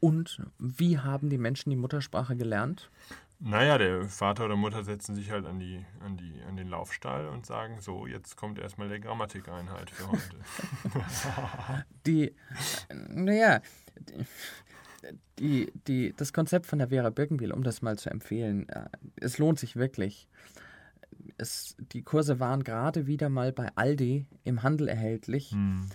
[0.00, 2.90] Und wie haben die Menschen die Muttersprache gelernt?
[3.44, 7.26] Naja, der Vater oder Mutter setzen sich halt an, die, an, die, an den Laufstall
[7.28, 10.36] und sagen, so, jetzt kommt erstmal der Grammatikeinheit für heute.
[12.06, 12.36] die,
[13.08, 13.60] naja,
[15.40, 19.38] die, die, das Konzept von der Vera Birkenbiel, um das mal zu empfehlen, äh, es
[19.38, 20.28] lohnt sich wirklich.
[21.36, 25.50] Es, die Kurse waren gerade wieder mal bei Aldi im Handel erhältlich.
[25.50, 25.90] Hm.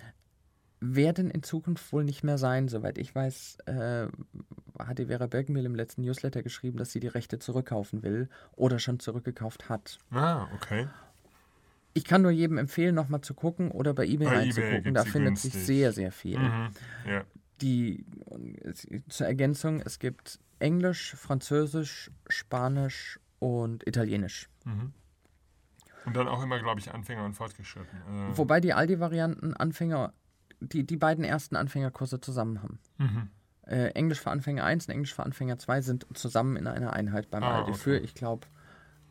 [0.79, 4.07] Werden in Zukunft wohl nicht mehr sein, soweit ich weiß, äh,
[4.77, 8.77] hat die Vera Birkenbiel im letzten Newsletter geschrieben, dass sie die Rechte zurückkaufen will oder
[8.77, 9.97] schon zurückgekauft hat.
[10.11, 10.87] Ah, okay.
[11.93, 14.93] Ich kann nur jedem empfehlen, nochmal zu gucken oder bei eBay reinzugucken.
[14.93, 15.53] da findet günstig.
[15.53, 16.37] sich sehr, sehr viel.
[16.37, 16.69] Mhm.
[17.07, 17.23] Ja
[17.61, 18.05] die
[19.09, 24.49] zur Ergänzung, es gibt Englisch, Französisch, Spanisch und Italienisch.
[24.65, 24.93] Mhm.
[26.05, 28.01] Und dann auch immer, glaube ich, Anfänger und Fortgeschritten.
[28.07, 30.13] Also Wobei die Aldi-Varianten Anfänger,
[30.59, 32.79] die, die beiden ersten Anfängerkurse zusammen haben.
[32.97, 33.29] Mhm.
[33.63, 37.29] Äh, Englisch für Anfänger 1 und Englisch für Anfänger 2 sind zusammen in einer Einheit
[37.29, 37.79] beim ah, Aldi okay.
[37.79, 38.47] für, ich glaube,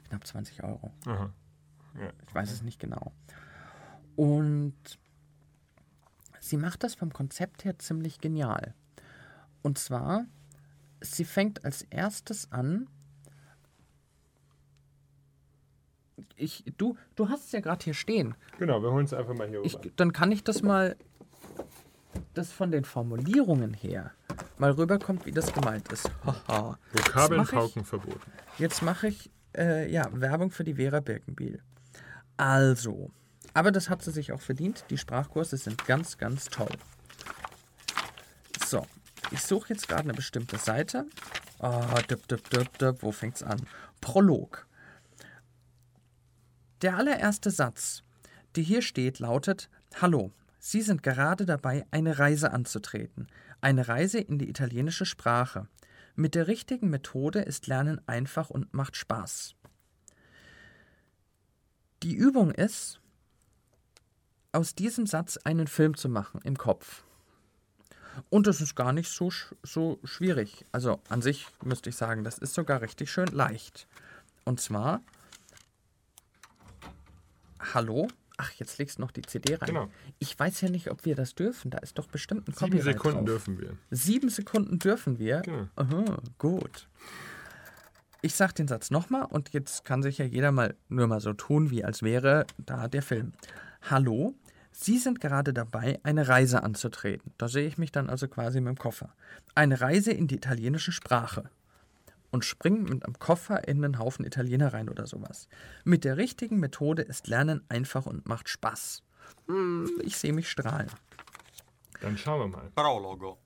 [0.08, 0.92] knapp 20 Euro.
[1.06, 1.30] Ja.
[2.26, 3.12] Ich weiß es nicht genau.
[4.16, 4.74] Und
[6.40, 8.74] sie macht das vom Konzept her ziemlich genial.
[9.62, 10.26] Und zwar,
[11.00, 12.88] sie fängt als erstes an.
[16.36, 18.34] Ich, du, du hast es ja gerade hier stehen.
[18.58, 20.96] Genau, wir holen es einfach mal hier ich, Dann kann ich das mal,
[22.34, 24.12] das von den Formulierungen her,
[24.58, 26.10] mal rüberkommt, wie das gemeint ist.
[26.24, 28.32] Vokabeln pauken verboten.
[28.58, 31.62] Jetzt mache ich äh, ja, Werbung für die Vera Birkenbiel.
[32.36, 33.10] Also,
[33.54, 34.84] aber das hat sie sich auch verdient.
[34.90, 36.76] Die Sprachkurse sind ganz, ganz toll.
[38.66, 38.86] So,
[39.30, 41.06] ich suche jetzt gerade eine bestimmte Seite.
[41.58, 43.02] Oh, dip, dip, dip, dip.
[43.02, 43.60] Wo fängt's an?
[44.00, 44.66] Prolog.
[46.82, 48.02] Der allererste Satz,
[48.54, 50.32] der hier steht, lautet: Hallo,
[50.68, 53.28] Sie sind gerade dabei, eine Reise anzutreten.
[53.60, 55.68] Eine Reise in die italienische Sprache.
[56.16, 59.54] Mit der richtigen Methode ist Lernen einfach und macht Spaß.
[62.02, 63.00] Die Übung ist,
[64.50, 67.04] aus diesem Satz einen Film zu machen im Kopf.
[68.28, 69.30] Und das ist gar nicht so,
[69.62, 70.66] so schwierig.
[70.72, 73.86] Also an sich müsste ich sagen, das ist sogar richtig schön leicht.
[74.44, 75.00] Und zwar,
[77.72, 79.66] hallo, Ach, jetzt legst du noch die CD rein.
[79.66, 79.88] Genau.
[80.18, 81.70] Ich weiß ja nicht, ob wir das dürfen.
[81.70, 83.26] Da ist doch bestimmt ein Sieben Copyright Sekunden drauf.
[83.26, 83.76] dürfen wir.
[83.90, 85.40] Sieben Sekunden dürfen wir.
[85.40, 85.68] Genau.
[85.76, 86.04] Aha,
[86.38, 86.88] gut.
[88.22, 91.32] Ich sag den Satz nochmal und jetzt kann sich ja jeder mal nur mal so
[91.32, 93.32] tun, wie als wäre da der Film.
[93.88, 94.34] Hallo,
[94.78, 97.32] Sie sind gerade dabei, eine Reise anzutreten.
[97.38, 99.14] Da sehe ich mich dann also quasi mit dem Koffer.
[99.54, 101.44] Eine Reise in die italienische Sprache.
[102.30, 105.48] Und springen mit einem Koffer in einen Haufen Italiener rein oder sowas.
[105.84, 109.02] Mit der richtigen Methode ist Lernen einfach und macht Spaß.
[109.46, 110.90] Hm, Ich sehe mich strahlen.
[112.00, 112.70] Dann schauen wir mal.
[112.74, 113.38] Prologo.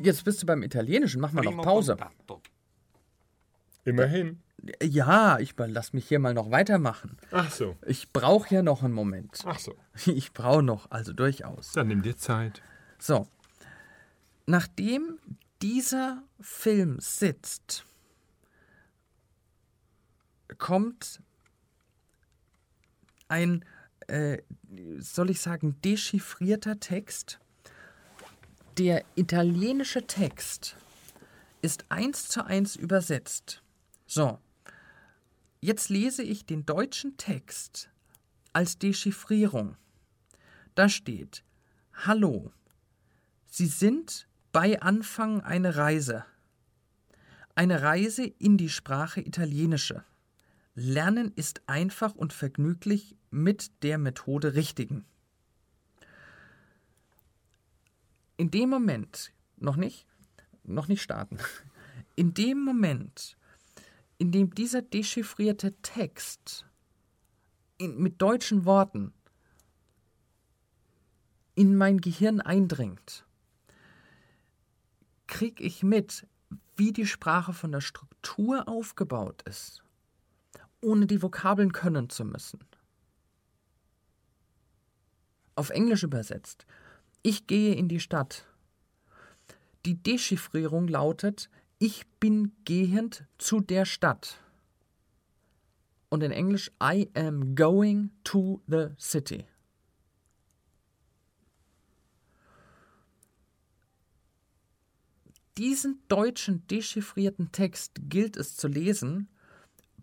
[0.00, 1.96] Jetzt bist du beim Italienischen, mach mal noch Pause.
[1.96, 2.40] contatto.
[3.84, 4.40] Immerhin.
[4.82, 7.16] Ja, ich lass mich hier mal noch weitermachen.
[7.32, 7.76] Ach so.
[7.84, 9.42] Ich brauche ja noch einen Moment.
[9.44, 9.74] Ach so.
[10.06, 11.72] Ich brauche noch, also durchaus.
[11.72, 12.62] Dann nimm dir Zeit.
[12.98, 13.26] So.
[14.46, 15.18] Nachdem
[15.62, 17.86] dieser Film sitzt,
[20.58, 21.22] kommt
[23.28, 23.64] ein,
[24.08, 24.42] äh,
[24.98, 27.38] soll ich sagen, dechiffrierter Text.
[28.76, 30.76] Der italienische Text
[31.62, 33.62] ist eins zu eins übersetzt.
[34.06, 34.38] So.
[35.60, 37.88] Jetzt lese ich den deutschen Text
[38.52, 39.76] als Dechiffrierung.
[40.74, 41.44] Da steht:
[41.94, 42.52] Hallo,
[43.46, 46.24] Sie sind bei Anfang eine Reise.
[47.54, 50.04] Eine Reise in die Sprache Italienische.
[50.74, 55.04] Lernen ist einfach und vergnüglich mit der Methode Richtigen.
[58.36, 60.06] In dem Moment, noch nicht,
[60.64, 61.38] noch nicht starten,
[62.16, 63.36] in dem Moment,
[64.18, 66.66] in dem dieser dechiffrierte Text
[67.78, 69.12] in, mit deutschen Worten
[71.54, 73.26] in mein Gehirn eindringt,
[75.32, 76.26] kriege ich mit,
[76.76, 79.82] wie die Sprache von der Struktur aufgebaut ist,
[80.82, 82.60] ohne die Vokabeln können zu müssen.
[85.54, 86.66] Auf Englisch übersetzt.
[87.22, 88.46] Ich gehe in die Stadt.
[89.86, 94.38] Die Dechiffrierung lautet, ich bin gehend zu der Stadt.
[96.10, 99.46] Und in Englisch, I am going to the city.
[105.58, 109.28] Diesen deutschen dechiffrierten Text gilt es zu lesen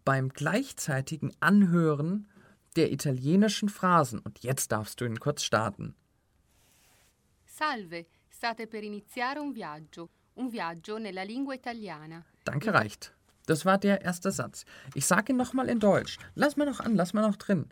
[0.06, 2.28] beim gleichzeitigen Anhören
[2.76, 4.20] der italienischen Phrasen.
[4.20, 5.96] Und jetzt darfst du ihn kurz starten.
[7.46, 12.24] Salve, state per iniziare un viaggio, un viaggio nella lingua italiana.
[12.46, 13.14] Danke, reicht.
[13.48, 14.66] Das war der erste Satz.
[14.94, 16.20] Ich sage ihn nochmal in Deutsch.
[16.36, 17.68] Lass mal noch an, lass mal noch drin.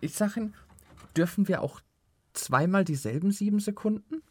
[0.00, 0.54] Ich sage ihn,
[1.16, 1.80] dürfen wir auch
[2.34, 4.22] zweimal dieselben sieben Sekunden?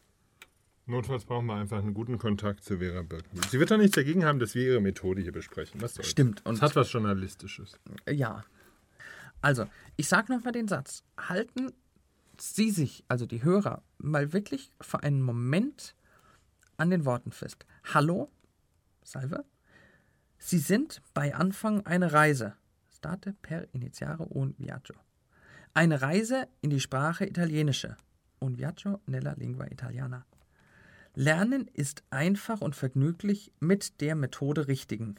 [0.88, 3.42] Notfalls brauchen wir einfach einen guten Kontakt zu Vera Birkenbiel.
[3.50, 5.80] Sie wird doch nichts dagegen haben, dass wir ihre Methode hier besprechen.
[5.82, 6.08] Was soll's?
[6.08, 7.78] Stimmt, und- es hat was Journalistisches.
[8.08, 8.44] Ja.
[9.42, 11.02] Also, ich sage nochmal den Satz.
[11.18, 11.72] Halten
[12.38, 15.96] Sie sich, also die Hörer, mal wirklich für einen Moment
[16.76, 17.66] an den Worten fest.
[17.92, 18.30] Hallo,
[19.02, 19.44] Salve.
[20.38, 22.54] Sie sind bei Anfang eine Reise.
[22.92, 24.94] State per iniziare un viaggio.
[25.74, 27.96] Eine Reise in die Sprache Italienische.
[28.40, 30.24] Un viaggio nella lingua italiana.
[31.18, 35.14] Lernen ist einfach und vergnüglich mit der Methode Richtigen.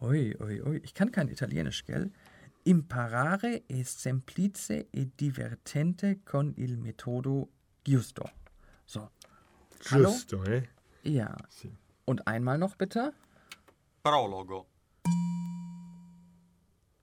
[0.00, 2.10] Ui, ui, ui, ich kann kein Italienisch, gell?
[2.64, 7.48] Imparare è semplice e divertente con il metodo
[7.84, 8.28] giusto.
[8.84, 9.12] So.
[9.90, 10.10] Hallo?
[10.10, 10.68] Giusto, eh?
[11.04, 11.32] Ja.
[11.48, 11.72] Sì.
[12.04, 13.14] Und einmal noch bitte.
[14.02, 14.66] Prologo.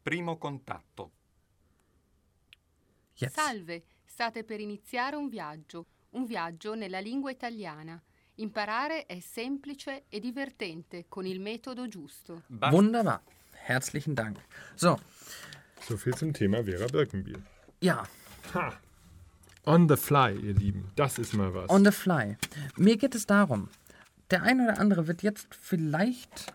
[0.04, 1.12] Primo contatto.
[3.16, 3.36] Jetzt.
[3.36, 8.02] Salve, state per iniziare un viaggio, un viaggio nella lingua italiana.
[8.36, 12.44] Imparare è semplice e divertente con il metodo giusto.
[12.48, 13.22] Wunderbar.
[13.66, 14.38] Herzlichen Dank.
[14.76, 15.00] So,
[15.82, 17.42] So viel zum Thema Vera Birkenbiel.
[17.82, 18.08] ja,
[18.54, 18.80] Ha!
[19.66, 20.92] On the fly, ihr Lieben.
[20.96, 21.70] Das ist mal was.
[21.70, 22.38] on the fly.
[22.78, 23.70] Mir geht es darum,
[24.30, 26.54] der eine oder andere wird jetzt vielleicht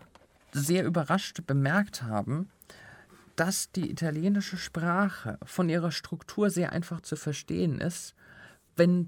[0.51, 2.49] sehr überrascht bemerkt haben,
[3.35, 8.15] dass die italienische Sprache von ihrer Struktur sehr einfach zu verstehen ist,
[8.75, 9.07] wenn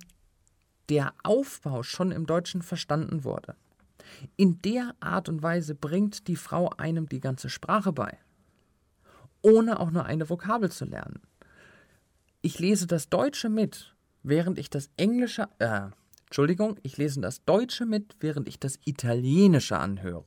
[0.90, 3.56] der Aufbau schon im Deutschen verstanden wurde.
[4.38, 8.18] In der Art und Weise bringt die Frau einem die ganze Sprache bei,
[9.42, 11.22] ohne auch nur eine Vokabel zu lernen.
[12.42, 15.88] Ich lese das Deutsche mit, während ich das Englische, äh,
[16.26, 20.26] Entschuldigung, ich lese das Deutsche mit, während ich das Italienische anhöre.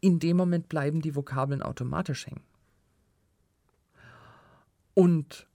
[0.00, 2.42] In dem Moment bleiben die Vokabeln automatisch hängen.
[4.94, 5.46] Und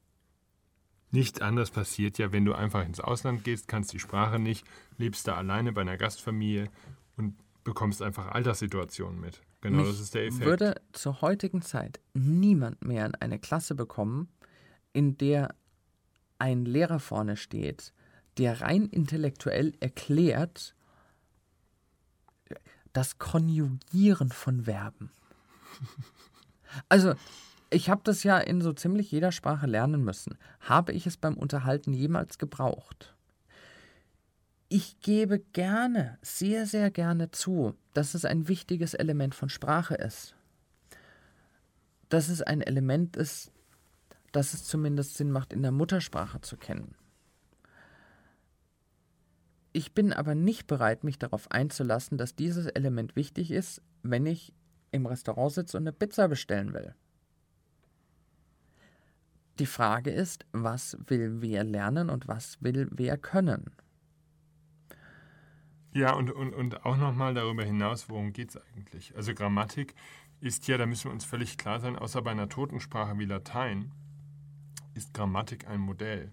[1.12, 4.66] Nichts anderes passiert ja, wenn du einfach ins Ausland gehst, kannst die Sprache nicht,
[4.98, 6.70] lebst da alleine bei einer Gastfamilie
[7.18, 9.42] und bekommst einfach Alterssituationen mit.
[9.62, 10.46] Genau, Mich das ist der Effekt.
[10.46, 14.30] würde zur heutigen Zeit niemand mehr in eine Klasse bekommen,
[14.94, 15.56] in der
[16.38, 17.94] ein Lehrer vorne steht,
[18.38, 20.76] der rein intellektuell erklärt
[22.94, 25.12] das Konjugieren von Verben.
[26.88, 27.16] Also,
[27.70, 30.38] ich habe das ja in so ziemlich jeder Sprache lernen müssen.
[30.60, 33.16] Habe ich es beim Unterhalten jemals gebraucht?
[34.70, 40.36] Ich gebe gerne, sehr, sehr gerne zu, dass es ein wichtiges Element von Sprache ist.
[42.10, 43.52] Dass es ein Element ist,
[44.32, 46.96] dass es zumindest Sinn macht, in der Muttersprache zu kennen.
[49.74, 54.54] Ich bin aber nicht bereit, mich darauf einzulassen, dass dieses Element wichtig ist, wenn ich
[54.92, 56.96] im Restaurant sitze und eine Pizza bestellen will.
[59.60, 63.72] Die Frage ist, was will wer lernen und was will wer können?
[65.92, 69.16] Ja, und, und, und auch nochmal darüber hinaus, worum geht es eigentlich?
[69.18, 69.96] Also Grammatik
[70.40, 73.92] ist ja, da müssen wir uns völlig klar sein, außer bei einer Totensprache wie Latein,
[74.94, 76.32] ist Grammatik ein Modell.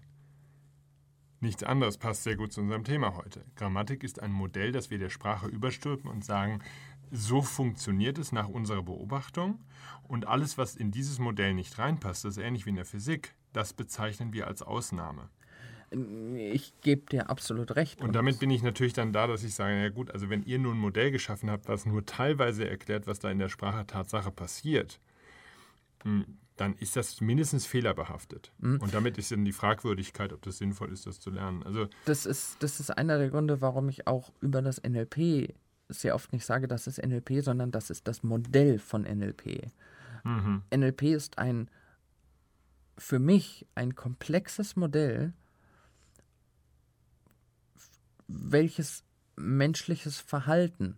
[1.39, 3.45] Nichts anderes passt sehr gut zu unserem Thema heute.
[3.55, 6.63] Grammatik ist ein Modell, das wir der Sprache überstülpen und sagen,
[7.11, 9.59] so funktioniert es nach unserer Beobachtung
[10.03, 13.35] und alles, was in dieses Modell nicht reinpasst, das ist ähnlich wie in der Physik,
[13.53, 15.29] das bezeichnen wir als Ausnahme.
[15.89, 18.01] Ich gebe dir absolut recht.
[18.01, 20.59] Und damit bin ich natürlich dann da, dass ich sage, ja gut, also wenn ihr
[20.59, 24.31] nun ein Modell geschaffen habt, was nur teilweise erklärt, was da in der Sprache Tatsache
[24.31, 24.99] passiert,
[26.03, 26.25] hm,
[26.57, 28.51] dann ist das mindestens fehlerbehaftet.
[28.57, 28.81] Mhm.
[28.81, 31.63] Und damit ist dann die Fragwürdigkeit, ob das sinnvoll ist, das zu lernen.
[31.63, 35.53] Also das ist, das ist einer der Gründe, warum ich auch über das NLP
[35.89, 39.71] sehr oft nicht sage, das ist NLP, sondern das ist das Modell von NLP.
[40.23, 40.63] Mhm.
[40.73, 41.69] NLP ist ein
[42.97, 45.33] für mich ein komplexes Modell,
[48.27, 49.03] welches
[49.35, 50.97] menschliches Verhalten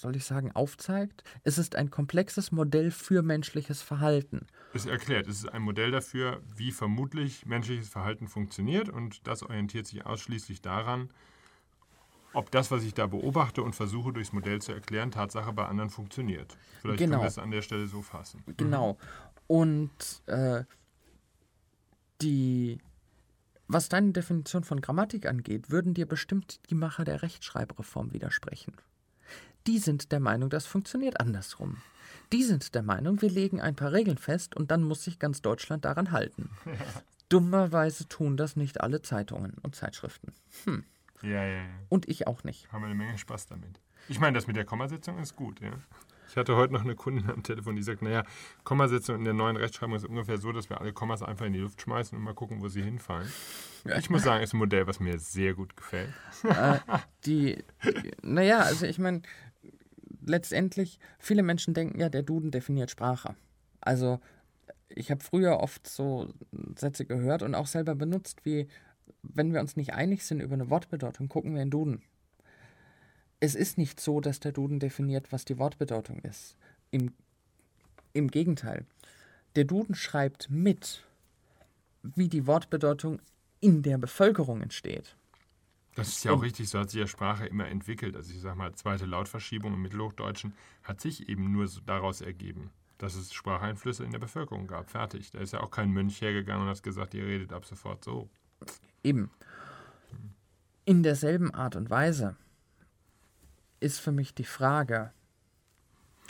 [0.00, 1.24] soll ich sagen, aufzeigt.
[1.44, 4.46] Es ist ein komplexes Modell für menschliches Verhalten.
[4.72, 9.86] Es erklärt, es ist ein Modell dafür, wie vermutlich menschliches Verhalten funktioniert und das orientiert
[9.86, 11.10] sich ausschließlich daran,
[12.32, 15.90] ob das, was ich da beobachte und versuche durchs Modell zu erklären, Tatsache bei anderen
[15.90, 16.56] funktioniert.
[16.80, 17.12] Vielleicht genau.
[17.12, 18.42] können wir es an der Stelle so fassen.
[18.56, 18.98] Genau.
[19.46, 19.90] Und
[20.26, 20.64] äh,
[22.22, 22.78] die,
[23.66, 28.74] was deine Definition von Grammatik angeht, würden dir bestimmt die Macher der Rechtschreibreform widersprechen.
[29.66, 31.78] Die sind der Meinung, das funktioniert andersrum.
[32.32, 35.42] Die sind der Meinung, wir legen ein paar Regeln fest und dann muss sich ganz
[35.42, 36.50] Deutschland daran halten.
[37.28, 40.32] Dummerweise tun das nicht alle Zeitungen und Zeitschriften.
[40.64, 40.84] Hm.
[41.22, 41.64] Ja, ja, ja.
[41.88, 42.70] Und ich auch nicht.
[42.72, 43.80] Haben wir eine Menge Spaß damit.
[44.08, 45.72] Ich meine, das mit der Kommasetzung ist gut, ja.
[46.28, 48.22] Ich hatte heute noch eine Kundin am Telefon, die sagt, naja,
[48.62, 51.58] Kommasetzung in der neuen Rechtschreibung ist ungefähr so, dass wir alle Kommas einfach in die
[51.58, 53.28] Luft schmeißen und mal gucken, wo sie hinfallen.
[53.98, 56.12] Ich muss sagen, ist ein Modell, was mir sehr gut gefällt.
[56.44, 56.78] Äh,
[57.24, 57.64] die,
[58.22, 59.22] naja, also ich meine,
[60.24, 63.34] letztendlich, viele Menschen denken ja, der Duden definiert Sprache.
[63.80, 64.20] Also
[64.88, 66.32] ich habe früher oft so
[66.76, 68.68] Sätze gehört und auch selber benutzt, wie
[69.22, 72.02] wenn wir uns nicht einig sind über eine Wortbedeutung, gucken wir in Duden.
[73.40, 76.56] Es ist nicht so, dass der Duden definiert, was die Wortbedeutung ist.
[76.90, 77.12] Im,
[78.12, 78.84] im Gegenteil.
[79.56, 81.04] Der Duden schreibt mit,
[82.02, 83.20] wie die Wortbedeutung
[83.60, 85.16] in der Bevölkerung entsteht.
[85.94, 88.14] Das ist ja auch richtig, so hat sich ja Sprache immer entwickelt.
[88.14, 93.14] Also ich sage mal, zweite Lautverschiebung im Mittelhochdeutschen hat sich eben nur daraus ergeben, dass
[93.14, 94.90] es Spracheinflüsse in der Bevölkerung gab.
[94.90, 95.30] Fertig.
[95.32, 98.30] Da ist ja auch kein Mönch hergegangen und hat gesagt, ihr redet ab sofort so.
[99.02, 99.30] Eben.
[100.84, 102.36] In derselben Art und Weise
[103.80, 105.12] ist für mich die Frage,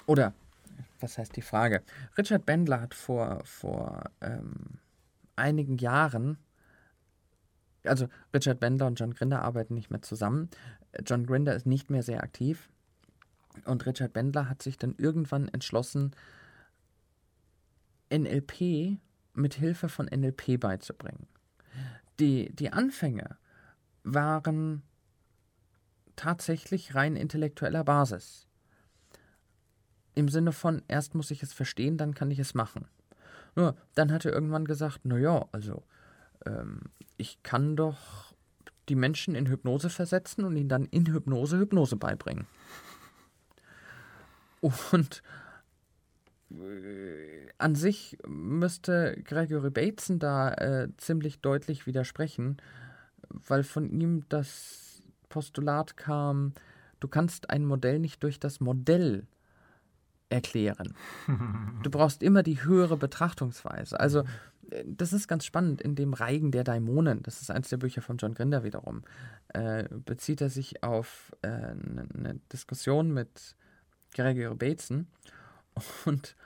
[0.07, 0.35] oder
[1.01, 1.83] was heißt die Frage?
[2.17, 4.79] Richard Bendler hat vor, vor ähm,
[5.37, 6.39] einigen Jahren,
[7.85, 10.51] also Richard Bendler und John Grinder arbeiten nicht mehr zusammen.
[11.05, 12.69] John Grinder ist nicht mehr sehr aktiv.
[13.65, 16.15] Und Richard Bendler hat sich dann irgendwann entschlossen,
[18.13, 18.99] NLP
[19.35, 21.27] mit Hilfe von NLP beizubringen
[22.21, 23.37] die, die Anfänge
[24.05, 24.83] waren
[26.17, 28.47] tatsächlich rein intellektueller Basis.
[30.15, 32.87] Im Sinne von, erst muss ich es verstehen, dann kann ich es machen.
[33.57, 35.83] Nur, dann hat er irgendwann gesagt, naja, also,
[36.47, 36.83] ähm,
[37.17, 38.35] ich kann doch
[38.89, 42.47] die Menschen in Hypnose versetzen und ihnen dann in Hypnose Hypnose beibringen.
[44.61, 45.23] Und
[47.59, 52.57] an sich müsste Gregory Bateson da äh, ziemlich deutlich widersprechen,
[53.29, 56.53] weil von ihm das Postulat kam,
[56.99, 59.27] du kannst ein Modell nicht durch das Modell
[60.29, 60.95] erklären.
[61.83, 63.99] Du brauchst immer die höhere Betrachtungsweise.
[63.99, 64.21] Also
[64.71, 65.81] äh, das ist ganz spannend.
[65.81, 69.03] In dem Reigen der Daimonen, das ist eines der Bücher von John Grinder wiederum,
[69.49, 73.57] äh, bezieht er sich auf äh, eine Diskussion mit
[74.15, 75.07] Gregory Bateson
[76.05, 76.37] und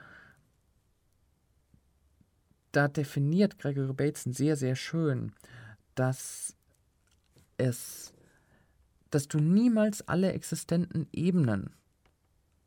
[2.71, 5.31] da definiert Gregory Bateson sehr, sehr schön,
[5.95, 6.55] dass
[7.57, 8.13] es,
[9.11, 11.71] dass du niemals alle existenten Ebenen,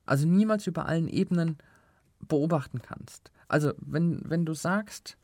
[0.07, 1.59] also niemals über allen Ebenen
[2.21, 3.31] beobachten kannst.
[3.49, 5.19] Also wenn, wenn du sagst,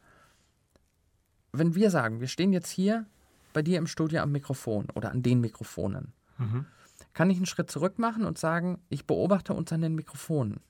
[1.53, 3.07] wenn wir sagen, wir stehen jetzt hier
[3.53, 6.67] bei dir im Studio am Mikrofon oder an den Mikrofonen, mhm.
[7.13, 10.61] kann ich einen Schritt zurück machen und sagen, ich beobachte uns an den Mikrofonen.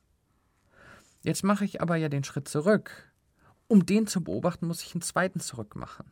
[1.24, 3.10] Jetzt mache ich aber ja den Schritt zurück.
[3.66, 6.04] Um den zu beobachten, muss ich einen zweiten zurück machen.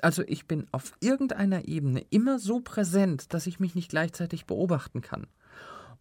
[0.00, 5.00] Also ich bin auf irgendeiner Ebene immer so präsent, dass ich mich nicht gleichzeitig beobachten
[5.00, 5.26] kann.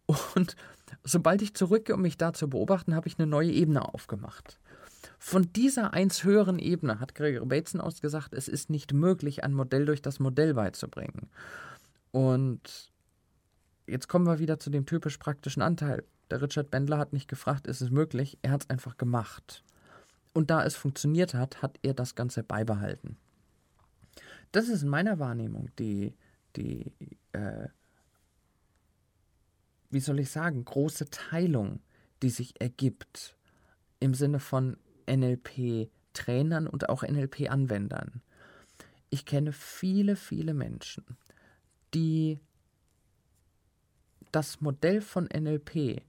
[0.05, 0.55] Und
[1.03, 4.59] sobald ich zurückgehe, um mich da zu beobachten, habe ich eine neue Ebene aufgemacht.
[5.17, 9.85] Von dieser eins höheren Ebene hat Gregory Bateson ausgesagt, es ist nicht möglich, ein Modell
[9.85, 11.29] durch das Modell beizubringen.
[12.11, 12.91] Und
[13.87, 16.03] jetzt kommen wir wieder zu dem typisch praktischen Anteil.
[16.30, 19.63] Der Richard Bendler hat nicht gefragt, ist es möglich, er hat es einfach gemacht.
[20.34, 23.17] Und da es funktioniert hat, hat er das Ganze beibehalten.
[24.51, 26.13] Das ist in meiner Wahrnehmung die,
[26.55, 26.91] die
[27.34, 27.67] äh,
[29.95, 31.80] wie soll ich sagen, große Teilung,
[32.21, 33.36] die sich ergibt
[34.01, 34.78] im Sinne von
[35.09, 38.21] NLP-Trainern und auch NLP-Anwendern.
[39.09, 41.05] Ich kenne viele, viele Menschen,
[41.93, 42.39] die
[44.34, 46.01] das Modell von NLP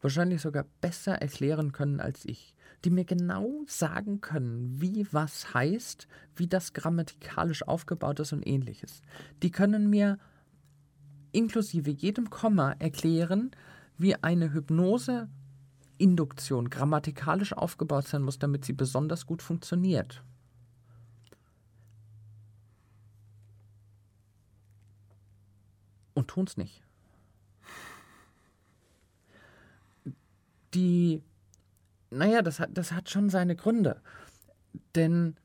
[0.00, 6.08] wahrscheinlich sogar besser erklären können als ich, die mir genau sagen können, wie was heißt,
[6.36, 9.02] wie das grammatikalisch aufgebaut ist und ähnliches.
[9.42, 10.18] Die können mir
[11.32, 13.50] inklusive jedem Komma erklären,
[13.98, 15.28] wie eine Hypnose
[15.98, 20.22] Induktion grammatikalisch aufgebaut sein muss, damit sie besonders gut funktioniert.
[26.14, 26.82] Und tun es nicht.
[30.74, 31.22] Die,
[32.10, 34.00] naja, das hat, das hat schon seine Gründe.
[34.94, 35.36] Denn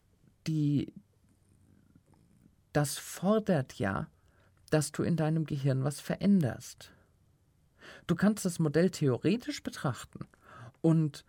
[0.47, 0.93] die,
[2.73, 4.07] das fordert ja,
[4.69, 6.91] dass du in deinem Gehirn was veränderst.
[8.07, 10.27] Du kannst das Modell theoretisch betrachten
[10.81, 11.23] und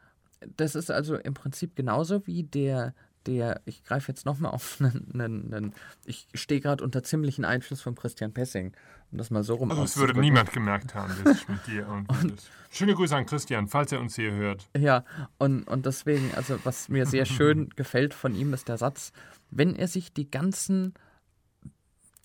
[0.56, 2.94] das ist also im Prinzip genauso wie der,
[3.26, 5.72] der ich greife jetzt nochmal auf einen, einen, einen
[6.04, 8.72] ich stehe gerade unter ziemlichen Einfluss von Christian Pessing,
[9.10, 11.88] um das mal so rum Also es würde niemand gemerkt haben, dass ich mit dir
[11.88, 14.68] und, und Schöne Grüße an Christian, falls er uns hier hört.
[14.76, 15.04] Ja,
[15.38, 19.12] und, und deswegen, also was mir sehr schön gefällt von ihm, ist der Satz,
[19.50, 20.94] wenn er sich die ganzen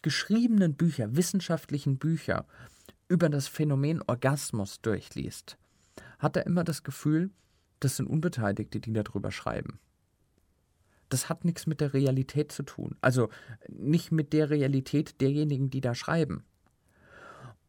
[0.02, 2.46] geschriebenen Bücher, wissenschaftlichen Bücher
[3.08, 5.58] über das Phänomen Orgasmus durchliest,
[6.20, 7.30] hat er immer das Gefühl,
[7.80, 9.80] das sind Unbeteiligte, die darüber schreiben.
[11.12, 12.96] Das hat nichts mit der Realität zu tun.
[13.02, 13.30] Also
[13.68, 16.46] nicht mit der Realität derjenigen, die da schreiben.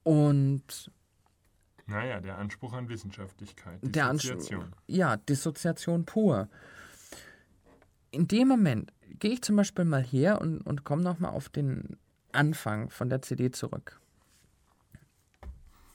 [0.04, 0.90] Und.
[1.86, 3.80] Naja, der Anspruch an Wissenschaftlichkeit.
[3.82, 4.72] Dissoziation.
[4.86, 6.48] ja, Dissoziation pur.
[8.12, 11.96] In dem Moment gehe ich zum Beispiel mal her und, und komme nochmal auf den
[12.30, 14.00] Anfang von der CD zurück.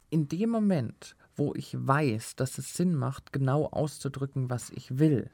[0.09, 5.29] In dem Moment, wo ich weiß, dass es Sinn macht, genau auszudrücken, was ich will,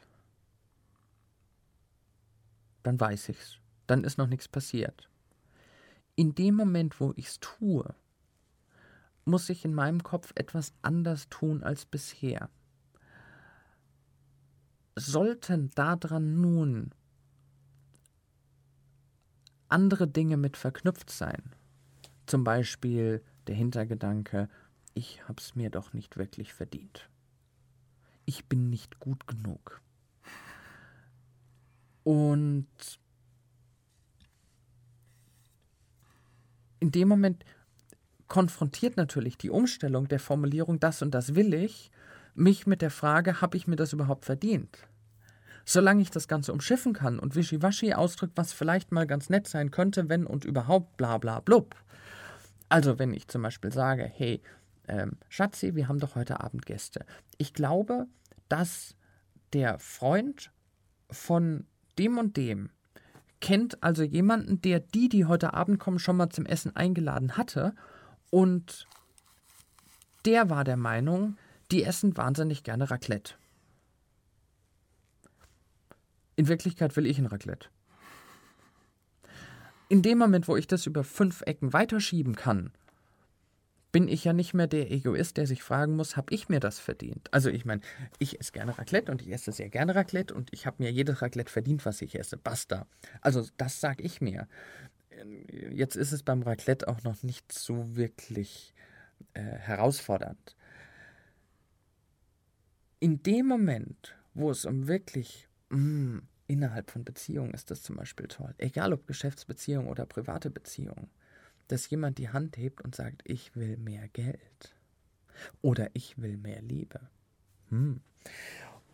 [2.84, 3.58] dann weiß ich's.
[3.88, 5.10] Dann ist noch nichts passiert.
[6.16, 7.96] In dem Moment, wo ich's tue,
[9.26, 12.50] muss ich in meinem Kopf etwas anders tun als bisher.
[14.96, 16.94] Sollten daran nun
[19.70, 21.42] andere Dinge mit verknüpft sein,
[22.28, 24.48] zum Beispiel der Hintergedanke,
[24.94, 27.10] ich hab's mir doch nicht wirklich verdient.
[28.26, 29.82] Ich bin nicht gut genug.
[32.04, 32.68] Und
[36.80, 37.46] in dem Moment
[38.28, 41.92] konfrontiert natürlich die Umstellung der Formulierung das und das will ich
[42.36, 44.78] mich mit der Frage, habe ich mir das überhaupt verdient?
[45.66, 49.72] Solange ich das Ganze umschiffen kann und wischiwaschi ausdrückt, was vielleicht mal ganz nett sein
[49.72, 51.76] könnte, wenn und überhaupt bla bla blub.
[52.70, 54.42] Also wenn ich zum Beispiel sage, hey,
[54.88, 57.06] ähm, Schatzi, wir haben doch heute Abend Gäste.
[57.38, 58.08] Ich glaube,
[58.50, 58.96] dass
[59.54, 60.52] der Freund
[61.10, 61.66] von
[61.98, 62.70] dem und dem
[63.44, 67.76] kennt also jemanden, der die, die heute Abend kommen, schon mal zum Essen eingeladen hatte.
[68.30, 68.88] Und
[70.26, 71.38] der war der Meinung,
[71.70, 73.34] die essen wahnsinnig gerne Raclette.
[76.38, 77.68] In Wirklichkeit will ich ein Raclette.
[79.90, 82.72] In dem Moment, wo ich das über fünf Ecken weiterschieben kann,
[83.94, 86.80] bin ich ja nicht mehr der Egoist, der sich fragen muss, habe ich mir das
[86.80, 87.32] verdient?
[87.32, 87.82] Also ich meine,
[88.18, 91.22] ich esse gerne Raclette und ich esse sehr gerne Raclette und ich habe mir jedes
[91.22, 92.36] Raclette verdient, was ich esse.
[92.36, 92.88] Basta.
[93.22, 94.48] Also das sage ich mir.
[95.70, 98.74] Jetzt ist es beim Raclette auch noch nicht so wirklich
[99.36, 100.56] äh, herausfordernd.
[103.00, 107.98] In dem Moment, wo es um wirklich mh, mm, innerhalb von Beziehungen ist das zum
[107.98, 111.12] Beispiel toll, egal ob Geschäftsbeziehung oder private Beziehung,
[111.68, 114.76] dass jemand die Hand hebt und sagt, ich will mehr Geld
[115.62, 117.00] oder ich will mehr Liebe.
[117.70, 118.02] Hm.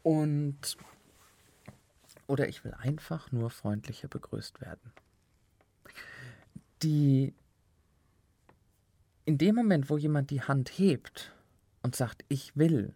[0.03, 0.77] Und
[2.27, 4.93] oder ich will einfach nur freundlicher begrüßt werden.
[6.83, 7.33] Die
[9.25, 11.33] in dem Moment, wo jemand die Hand hebt
[11.83, 12.95] und sagt, ich will,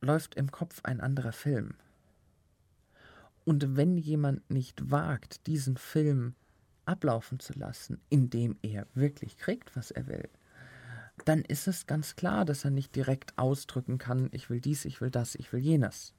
[0.00, 1.74] läuft im Kopf ein anderer Film.
[3.46, 6.34] Und wenn jemand nicht wagt, diesen Film
[6.84, 10.28] ablaufen zu lassen, indem er wirklich kriegt, was er will,
[11.24, 15.00] dann ist es ganz klar, dass er nicht direkt ausdrücken kann, ich will dies, ich
[15.00, 16.12] will das, ich will jenes.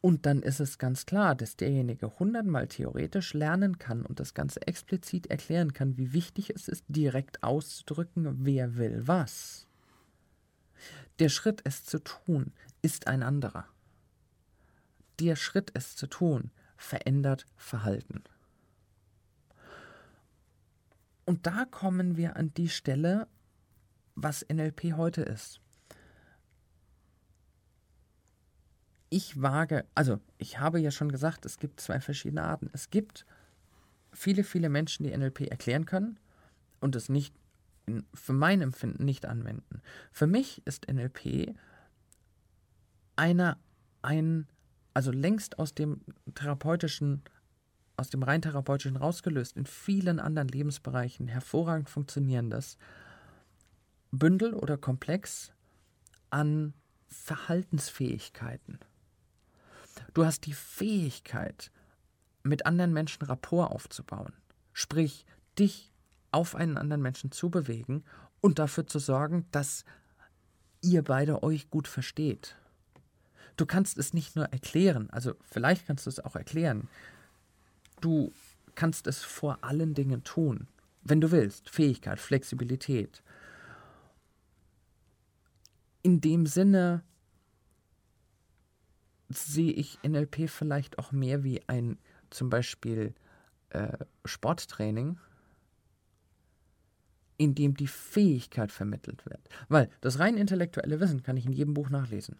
[0.00, 4.66] Und dann ist es ganz klar, dass derjenige hundertmal theoretisch lernen kann und das Ganze
[4.66, 9.68] explizit erklären kann, wie wichtig es ist, direkt auszudrücken, wer will was.
[11.18, 13.66] Der Schritt, es zu tun, ist ein anderer.
[15.20, 18.22] Der Schritt, es zu tun, verändert Verhalten.
[21.24, 23.28] Und da kommen wir an die Stelle,
[24.14, 25.60] was NLP heute ist.
[29.08, 32.70] Ich wage, also ich habe ja schon gesagt, es gibt zwei verschiedene Arten.
[32.72, 33.26] Es gibt
[34.12, 36.18] viele, viele Menschen, die NLP erklären können
[36.80, 37.34] und es nicht,
[38.14, 39.82] für mein Empfinden nicht anwenden.
[40.12, 41.54] Für mich ist NLP
[43.16, 43.58] einer,
[44.00, 44.48] ein
[44.94, 46.00] also längst aus dem
[46.34, 47.22] therapeutischen,
[47.96, 52.78] aus dem rein therapeutischen rausgelöst, in vielen anderen Lebensbereichen hervorragend funktionierendes
[54.10, 55.52] Bündel oder Komplex
[56.30, 56.74] an
[57.08, 58.78] Verhaltensfähigkeiten.
[60.14, 61.70] Du hast die Fähigkeit,
[62.42, 64.32] mit anderen Menschen Rapport aufzubauen,
[64.72, 65.26] sprich
[65.58, 65.92] dich
[66.32, 68.04] auf einen anderen Menschen zu bewegen
[68.40, 69.84] und dafür zu sorgen, dass
[70.80, 72.56] ihr beide euch gut versteht
[73.56, 76.88] du kannst es nicht nur erklären, also vielleicht kannst du es auch erklären.
[78.00, 78.32] Du
[78.74, 80.66] kannst es vor allen Dingen tun,
[81.02, 81.70] wenn du willst.
[81.70, 83.22] Fähigkeit, Flexibilität.
[86.02, 87.02] In dem Sinne
[89.28, 91.98] sehe ich NLP vielleicht auch mehr wie ein
[92.30, 93.14] zum Beispiel
[93.70, 95.18] äh, Sporttraining,
[97.38, 99.48] in dem die Fähigkeit vermittelt wird.
[99.68, 102.36] Weil das rein intellektuelle Wissen kann ich in jedem Buch nachlesen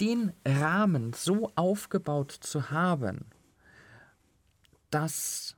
[0.00, 3.26] den Rahmen so aufgebaut zu haben,
[4.90, 5.56] dass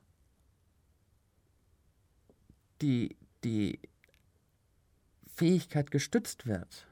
[2.80, 3.78] die, die
[5.34, 6.86] Fähigkeit gestützt wird,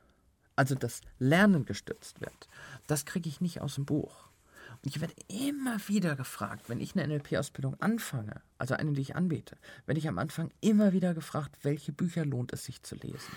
[0.56, 2.48] also das Lernen gestützt wird,
[2.86, 4.28] das kriege ich nicht aus dem Buch.
[4.82, 9.16] Und ich werde immer wieder gefragt, wenn ich eine NLP-Ausbildung anfange, also eine, die ich
[9.16, 13.32] anbiete, werde ich am Anfang immer wieder gefragt, welche Bücher lohnt es sich zu lesen.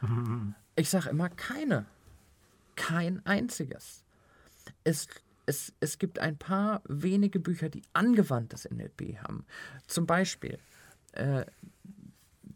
[0.74, 1.84] Ich sage immer keine.
[2.76, 4.04] Kein einziges.
[4.84, 5.08] Es,
[5.46, 9.44] es, es gibt ein paar wenige Bücher, die angewandtes NLP haben.
[9.86, 10.58] Zum Beispiel,
[11.12, 11.44] äh,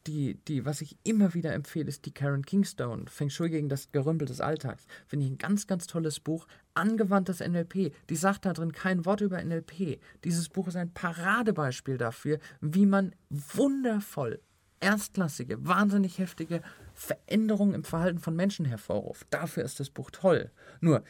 [0.06, 3.90] die, die, was ich immer wieder empfehle, ist die Karen Kingstone, Feng Shui gegen das
[3.92, 4.86] Gerümpel des Alltags.
[5.06, 6.46] Finde ich ein ganz, ganz tolles Buch.
[6.74, 7.92] Angewandtes NLP.
[8.08, 10.00] Die sagt da drin kein Wort über NLP.
[10.24, 14.40] Dieses Buch ist ein Paradebeispiel dafür, wie man wundervoll
[14.80, 16.62] erstklassige, wahnsinnig heftige
[16.94, 19.26] Veränderungen im Verhalten von Menschen hervorruft.
[19.30, 20.50] Dafür ist das Buch toll.
[20.80, 21.02] Nur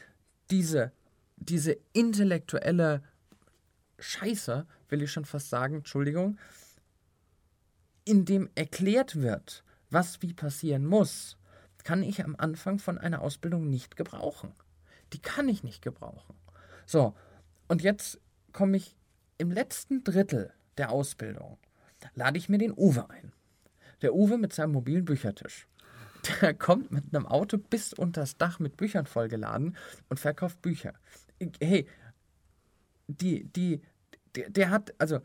[0.49, 0.91] diese,
[1.35, 3.03] diese intellektuelle
[3.99, 6.37] Scheiße, will ich schon fast sagen, Entschuldigung,
[8.05, 11.37] in dem erklärt wird, was wie passieren muss,
[11.83, 14.53] kann ich am Anfang von einer Ausbildung nicht gebrauchen.
[15.13, 16.35] Die kann ich nicht gebrauchen.
[16.85, 17.15] So,
[17.67, 18.19] und jetzt
[18.51, 18.97] komme ich
[19.37, 21.57] im letzten Drittel der Ausbildung,
[22.13, 23.31] lade ich mir den Uwe ein.
[24.01, 25.67] Der Uwe mit seinem mobilen Büchertisch
[26.41, 29.75] der kommt mit einem Auto bis unter das Dach mit Büchern vollgeladen
[30.09, 30.93] und verkauft Bücher.
[31.61, 31.87] Hey,
[33.07, 33.81] die, die,
[34.35, 35.19] der, der hat, also,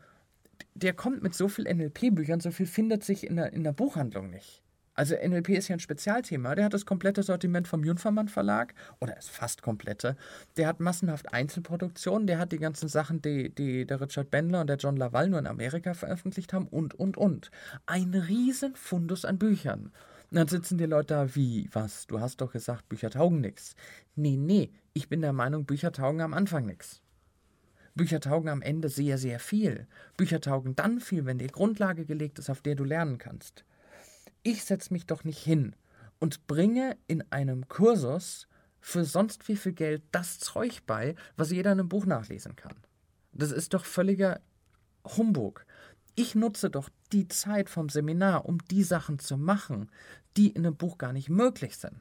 [0.75, 4.29] der kommt mit so viel NLP-Büchern, so viel findet sich in der, in der Buchhandlung
[4.29, 4.62] nicht.
[4.95, 6.53] Also NLP ist ja ein Spezialthema.
[6.55, 10.15] Der hat das komplette Sortiment vom Junfermann Verlag oder ist fast komplette.
[10.57, 12.27] Der hat massenhaft Einzelproduktionen.
[12.27, 15.39] Der hat die ganzen Sachen, die, die der Richard Bendler und der John Laval nur
[15.39, 17.49] in Amerika veröffentlicht haben und, und, und.
[17.85, 19.91] Ein riesen Fundus an Büchern.
[20.29, 22.07] Und dann sitzen die Leute da, wie, was?
[22.07, 23.75] Du hast doch gesagt, Bücher taugen nichts.
[24.15, 27.01] Nee, nee, ich bin der Meinung, Bücher taugen am Anfang nichts.
[27.95, 29.87] Bücher taugen am Ende sehr, sehr viel.
[30.17, 33.63] Bücher taugen dann viel, wenn die Grundlage gelegt ist, auf der du lernen kannst.
[34.43, 35.75] Ich setze mich doch nicht hin
[36.19, 38.47] und bringe in einem Kursus
[38.81, 42.75] für sonst wie viel Geld das Zeug bei, was jeder in einem Buch nachlesen kann.
[43.31, 44.41] Das ist doch völliger
[45.05, 45.65] Humbug.
[46.15, 49.89] Ich nutze doch die Zeit vom Seminar, um die Sachen zu machen,
[50.35, 51.97] die in einem Buch gar nicht möglich sind.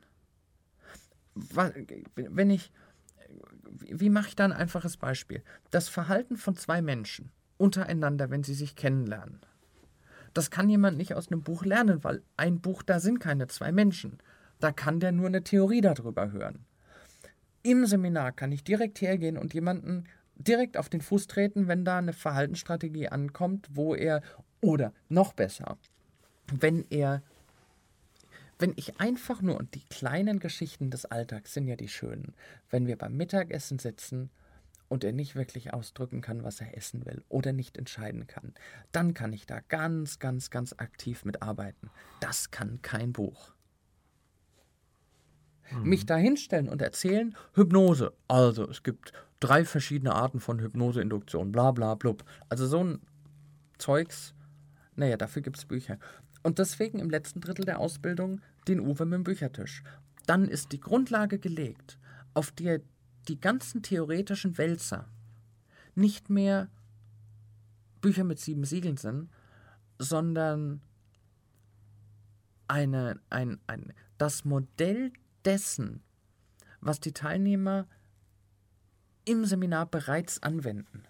[1.35, 2.73] Wenn ich,
[3.71, 5.43] wie mache ich da ein einfaches Beispiel?
[5.71, 9.41] Das Verhalten von zwei Menschen untereinander, wenn sie sich kennenlernen.
[10.35, 13.73] Das kann jemand nicht aus einem Buch lernen, weil ein Buch, da sind keine zwei
[13.73, 14.19] Menschen.
[14.61, 16.65] Da kann der nur eine Theorie darüber hören.
[17.63, 20.05] Im Seminar kann ich direkt hergehen und jemanden
[20.37, 24.23] direkt auf den Fuß treten, wenn da eine Verhaltensstrategie ankommt, wo er,
[24.61, 25.79] oder noch besser,
[26.53, 27.23] wenn er,
[28.59, 32.35] wenn ich einfach nur, und die kleinen Geschichten des Alltags sind ja die schönen,
[32.71, 34.31] wenn wir beim Mittagessen sitzen
[34.93, 38.53] und er nicht wirklich ausdrücken kann, was er essen will oder nicht entscheiden kann,
[38.93, 41.89] dann kann ich da ganz, ganz, ganz aktiv mitarbeiten.
[42.21, 43.55] Das kann kein Buch.
[45.71, 45.89] Mhm.
[45.89, 48.13] Mich da hinstellen und erzählen, Hypnose.
[48.29, 52.23] Also es gibt drei verschiedene Arten von Hypnoseinduktion, bla bla blub.
[52.51, 53.01] Also so ein
[53.79, 54.35] Zeugs,
[54.95, 55.99] naja, dafür gibt es Bücher.
[56.43, 59.85] Und deswegen im letzten Drittel der Ausbildung den Uwe mit dem Büchertisch.
[60.27, 61.99] Dann ist die Grundlage gelegt,
[62.35, 62.83] auf der
[63.29, 65.09] die ganzen theoretischen Wälzer
[65.95, 66.69] nicht mehr
[68.01, 69.31] Bücher mit sieben Siegeln sind,
[69.99, 70.81] sondern
[72.69, 75.13] eine, ein, ein, das Modell
[75.45, 76.03] dessen,
[76.81, 77.87] was die Teilnehmer
[79.25, 81.05] im Seminar bereits anwenden.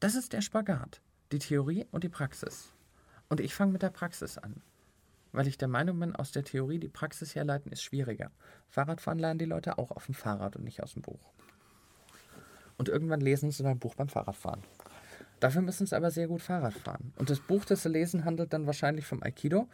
[0.00, 2.72] Das ist der Spagat, die Theorie und die Praxis.
[3.28, 4.62] Und ich fange mit der Praxis an,
[5.36, 8.30] weil ich der Meinung bin, aus der Theorie die Praxis herleiten ist schwieriger.
[8.70, 11.20] Fahrradfahren lernen die Leute auch auf dem Fahrrad und nicht aus dem Buch.
[12.78, 14.62] Und irgendwann lesen sie ein Buch beim Fahrradfahren.
[15.38, 17.12] Dafür müssen sie aber sehr gut Fahrrad fahren.
[17.16, 19.68] Und das Buch, das sie lesen, handelt dann wahrscheinlich vom Aikido.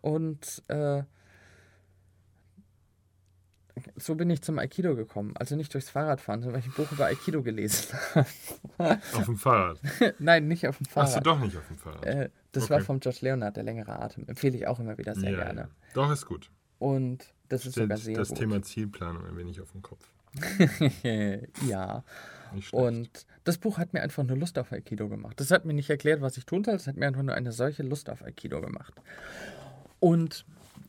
[0.00, 1.04] Und äh,
[3.96, 5.34] so bin ich zum Aikido gekommen.
[5.36, 9.00] Also nicht durchs Fahrradfahren, sondern weil ich ein Buch über Aikido gelesen habe.
[9.14, 9.80] Auf dem Fahrrad?
[10.18, 11.08] Nein, nicht auf dem Fahrrad.
[11.08, 12.04] Hast du doch nicht auf dem Fahrrad?
[12.04, 12.74] Äh, das okay.
[12.74, 14.24] war vom Josh Leonard, der längere Atem.
[14.26, 15.60] Empfehle ich auch immer wieder sehr ja, gerne.
[15.60, 15.68] Ja.
[15.94, 16.50] Doch, ist gut.
[16.78, 18.36] Und das ist sogar sehr das gut.
[18.36, 20.06] Das Thema Zielplanung ein wenig auf dem Kopf.
[21.68, 22.04] ja.
[22.72, 25.38] Und das Buch hat mir einfach nur Lust auf Aikido gemacht.
[25.38, 26.74] Das hat mir nicht erklärt, was ich tun soll.
[26.74, 28.94] Es hat mir einfach nur eine solche Lust auf Aikido gemacht.
[30.00, 30.44] Und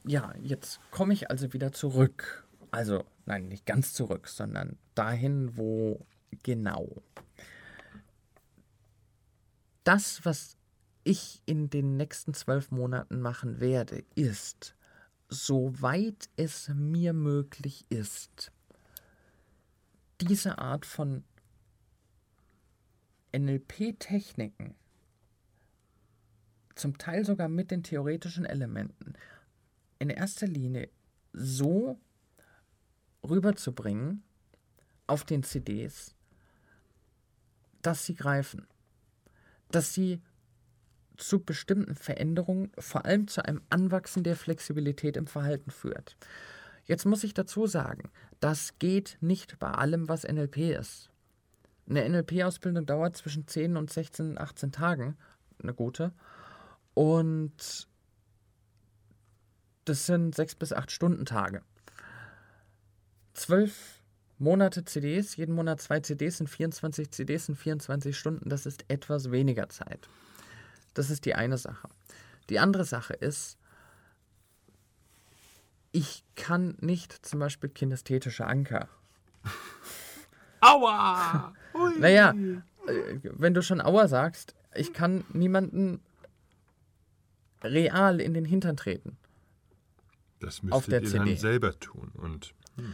[0.06, 6.06] ja, jetzt komme ich also wieder zurück also, nein, nicht ganz zurück, sondern dahin, wo
[6.44, 7.04] genau.
[9.84, 10.56] Das, was
[11.04, 14.76] ich in den nächsten zwölf Monaten machen werde, ist,
[15.28, 18.52] soweit es mir möglich ist,
[20.22, 21.24] diese Art von
[23.36, 24.76] NLP-Techniken,
[26.76, 29.14] zum Teil sogar mit den theoretischen Elementen,
[30.00, 30.90] in erster Linie
[31.34, 32.00] so
[33.28, 34.24] rüberzubringen
[35.08, 36.16] auf den CDs,
[37.82, 38.68] dass sie greifen,
[39.70, 40.22] dass sie
[41.18, 46.18] zu bestimmten Veränderungen, vor allem zu einem Anwachsen der Flexibilität im Verhalten führt.
[46.86, 48.10] Jetzt muss ich dazu sagen,
[48.40, 51.10] das geht nicht bei allem, was NLP ist.
[51.88, 55.18] Eine NLP-Ausbildung dauert zwischen 10 und 16, 18 Tagen,
[55.62, 56.12] eine gute.
[56.94, 57.88] Und
[59.86, 61.62] das sind 6 bis 8 Stunden Tage
[63.34, 64.02] zwölf
[64.38, 68.50] Monate CDs, jeden Monat zwei CDs sind 24 CDs in 24 Stunden.
[68.50, 70.10] Das ist etwas weniger Zeit.
[70.94, 71.88] Das ist die eine Sache.
[72.50, 73.58] Die andere Sache ist,
[75.92, 78.90] ich kann nicht zum Beispiel kinästhetische Anker.
[80.62, 81.54] Aua!
[82.00, 82.34] naja,
[82.88, 86.02] äh, wenn du schon Aua sagst, ich kann niemanden
[87.64, 89.18] real in den Hintern treten.
[90.40, 91.26] Das müsstet auf der ihr CD.
[91.26, 92.12] dann selber tun.
[92.16, 92.94] Und, hm.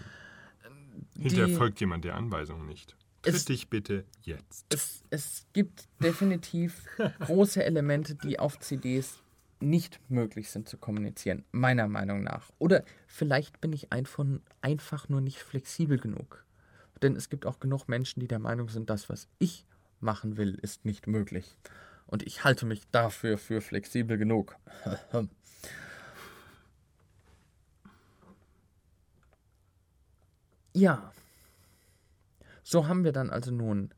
[1.20, 2.96] Hinterher folgt jemand der Anweisung nicht.
[3.22, 4.66] Tritt es, dich bitte jetzt.
[4.74, 6.86] Es, es gibt definitiv
[7.20, 9.20] große Elemente, die auf CDs
[9.60, 12.52] nicht möglich sind zu kommunizieren, meiner Meinung nach.
[12.60, 16.46] Oder vielleicht bin ich einfach nur nicht flexibel genug.
[17.02, 19.66] Denn es gibt auch genug Menschen, die der Meinung sind, das, was ich
[20.00, 21.58] machen will, ist nicht möglich.
[22.06, 24.56] Und ich halte mich dafür für flexibel genug.
[30.78, 31.12] Ja.
[32.64, 33.94] So haben wir dann also nun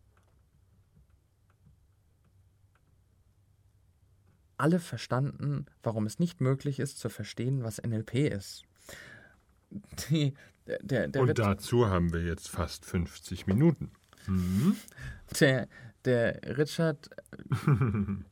[4.57, 8.63] alle verstanden, warum es nicht möglich ist zu verstehen, was NLP ist.
[10.09, 10.33] Die,
[10.81, 13.91] Der, der, Und dazu haben wir jetzt fast 50 Minuten.
[15.39, 15.67] der,
[16.05, 17.09] der Richard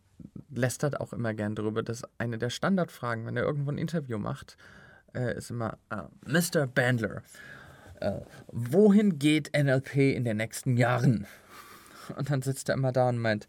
[0.49, 4.57] lästert auch immer gern darüber, dass eine der Standardfragen, wenn er irgendwo ein Interview macht,
[5.15, 6.67] äh, ist immer, äh, Mr.
[6.67, 7.23] Bandler,
[8.01, 11.27] äh, wohin geht NLP in den nächsten Jahren?
[12.15, 13.47] Und dann sitzt er immer da und meint,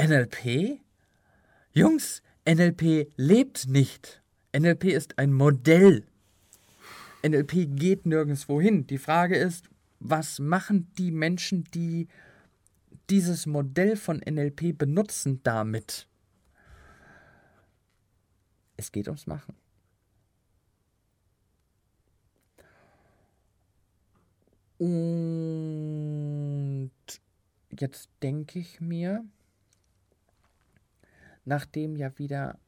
[0.00, 0.80] NLP?
[1.72, 4.22] Jungs, NLP lebt nicht.
[4.56, 6.04] NLP ist ein Modell.
[7.26, 8.86] NLP geht nirgendwo hin.
[8.86, 9.66] Die Frage ist,
[10.00, 12.08] was machen die Menschen, die
[13.10, 16.08] dieses Modell von NLP benutzen damit?
[18.76, 19.54] Es geht ums Machen.
[24.82, 26.90] Und
[27.70, 29.24] jetzt denke ich mir,
[31.44, 32.58] nachdem ja wieder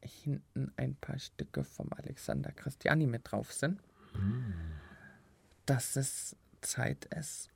[0.00, 3.82] hinten ein paar Stücke vom Alexander Christiani mit drauf sind,
[5.66, 7.50] dass es Zeit ist,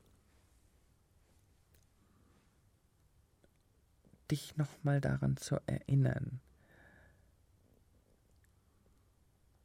[4.33, 6.41] dich nochmal daran zu erinnern,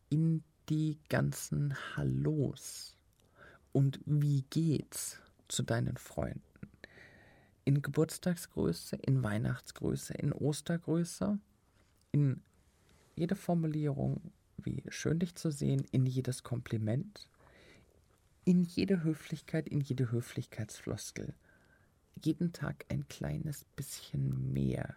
[0.09, 2.96] in die ganzen Hallos
[3.77, 6.41] und wie geht's zu deinen Freunden.
[7.63, 11.37] In Geburtstagsgröße, in Weihnachtsgröße, in Ostergröße,
[12.11, 12.41] in
[13.15, 17.29] jede Formulierung, wie schön dich zu sehen, in jedes Kompliment,
[18.45, 21.35] in jede Höflichkeit, in jede Höflichkeitsfloskel.
[22.23, 24.95] Jeden Tag ein kleines bisschen mehr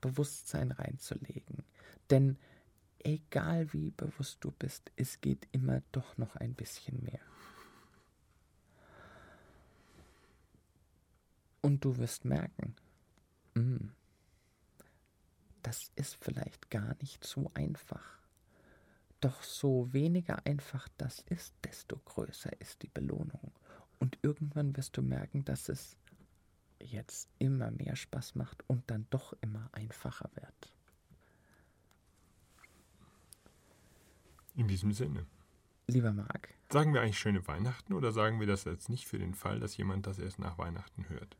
[0.00, 1.62] Bewusstsein reinzulegen.
[2.10, 2.38] Denn
[2.98, 7.20] egal wie bewusst du bist, es geht immer doch noch ein bisschen mehr.
[11.66, 12.76] Und du wirst merken,
[13.54, 13.88] mm,
[15.62, 18.20] das ist vielleicht gar nicht so einfach.
[19.20, 23.50] Doch so weniger einfach das ist, desto größer ist die Belohnung.
[23.98, 25.96] Und irgendwann wirst du merken, dass es
[26.78, 30.72] jetzt immer mehr Spaß macht und dann doch immer einfacher wird.
[34.54, 35.26] In diesem Sinne.
[35.88, 39.34] Lieber Marc, Sagen wir eigentlich schöne Weihnachten oder sagen wir das jetzt nicht für den
[39.34, 41.36] Fall, dass jemand das erst nach Weihnachten hört?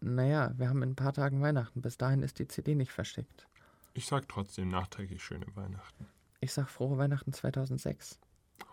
[0.00, 1.82] Naja, wir haben in ein paar Tagen Weihnachten.
[1.82, 3.46] Bis dahin ist die CD nicht verschickt.
[3.94, 6.06] Ich sag trotzdem nachträglich schöne Weihnachten.
[6.40, 8.18] Ich sag frohe Weihnachten 2006.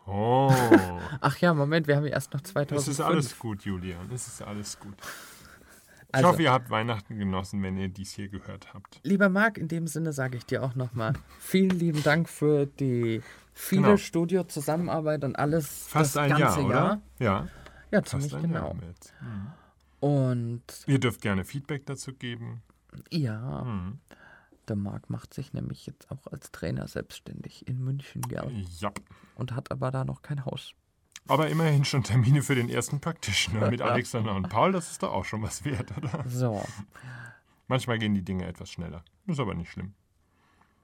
[0.05, 0.51] Oh,
[1.21, 2.81] Ach ja, Moment, wir haben ja erst noch 2005.
[2.81, 4.09] es ist alles gut, Julian.
[4.11, 4.95] Es ist alles gut.
[6.09, 9.01] Ich Also- hoffe, ihr habt Weihnachten genossen, wenn ihr dies hier gehört habt.
[9.03, 13.21] Lieber Marc, in dem Sinne sage ich dir auch nochmal vielen lieben Dank für die
[13.53, 13.97] viele Genau.
[13.97, 17.01] Studio-Zusammenarbeit und alles Fast das ein ganze Jahr, oder?
[17.19, 17.47] Ja,
[17.91, 18.73] Ja, fast ziemlich ein genau.
[18.73, 19.13] Jahr jetzt.
[19.99, 22.61] Und Ihr dürft gerne Feedback dazu geben.
[23.11, 23.99] ja, Mhm.
[24.67, 28.65] der Marc macht sich nämlich jetzt auch als Trainer selbstständig in München, gell?
[28.79, 28.91] Ja.
[29.35, 30.73] Und hat aber da noch kein Haus.
[31.29, 34.71] Aber immerhin schon Termine für den ersten Practitioner mit Alexander und Paul.
[34.71, 36.23] Das ist doch auch schon was wert, oder?
[36.27, 36.63] So,
[37.69, 39.03] Manchmal gehen die Dinge etwas schneller.
[39.25, 39.93] Ist aber nicht schlimm.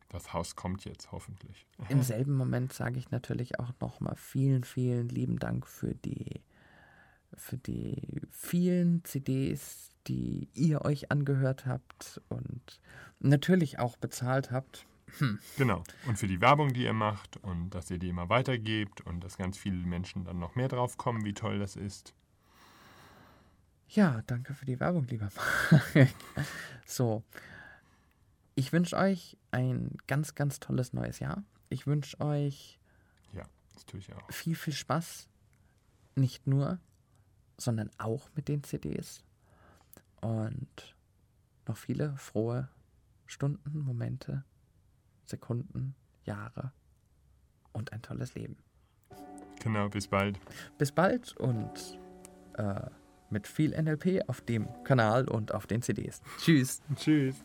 [0.09, 1.65] Das Haus kommt jetzt, hoffentlich.
[1.89, 6.41] im selben Moment sage ich natürlich auch nochmal vielen, vielen lieben Dank für die,
[7.37, 12.79] für die vielen CDs, die ihr euch angehört habt und
[13.19, 14.85] natürlich auch bezahlt habt.
[15.57, 15.83] Genau.
[16.07, 19.37] Und für die Werbung, die ihr macht und dass ihr die immer weitergebt und dass
[19.37, 22.13] ganz viele Menschen dann noch mehr drauf kommen, wie toll das ist.
[23.89, 26.09] Ja, danke für die Werbung, lieber Marc.
[26.85, 27.23] So,
[28.55, 31.43] ich wünsche euch ein ganz, ganz tolles neues Jahr.
[31.69, 32.79] Ich wünsche euch
[33.33, 34.31] Ja, das tue ich auch.
[34.31, 35.27] viel, viel Spaß.
[36.15, 36.79] Nicht nur,
[37.57, 39.23] sondern auch mit den CDs.
[40.21, 40.95] Und
[41.67, 42.69] noch viele frohe
[43.25, 44.43] Stunden, Momente,
[45.25, 45.95] Sekunden,
[46.25, 46.71] Jahre
[47.71, 48.57] und ein tolles Leben.
[49.61, 50.39] Genau, bis bald.
[50.77, 51.97] Bis bald und
[52.57, 52.89] äh,
[53.29, 56.21] mit viel NLP auf dem Kanal und auf den CDs.
[56.37, 56.81] Tschüss.
[56.95, 57.43] Tschüss.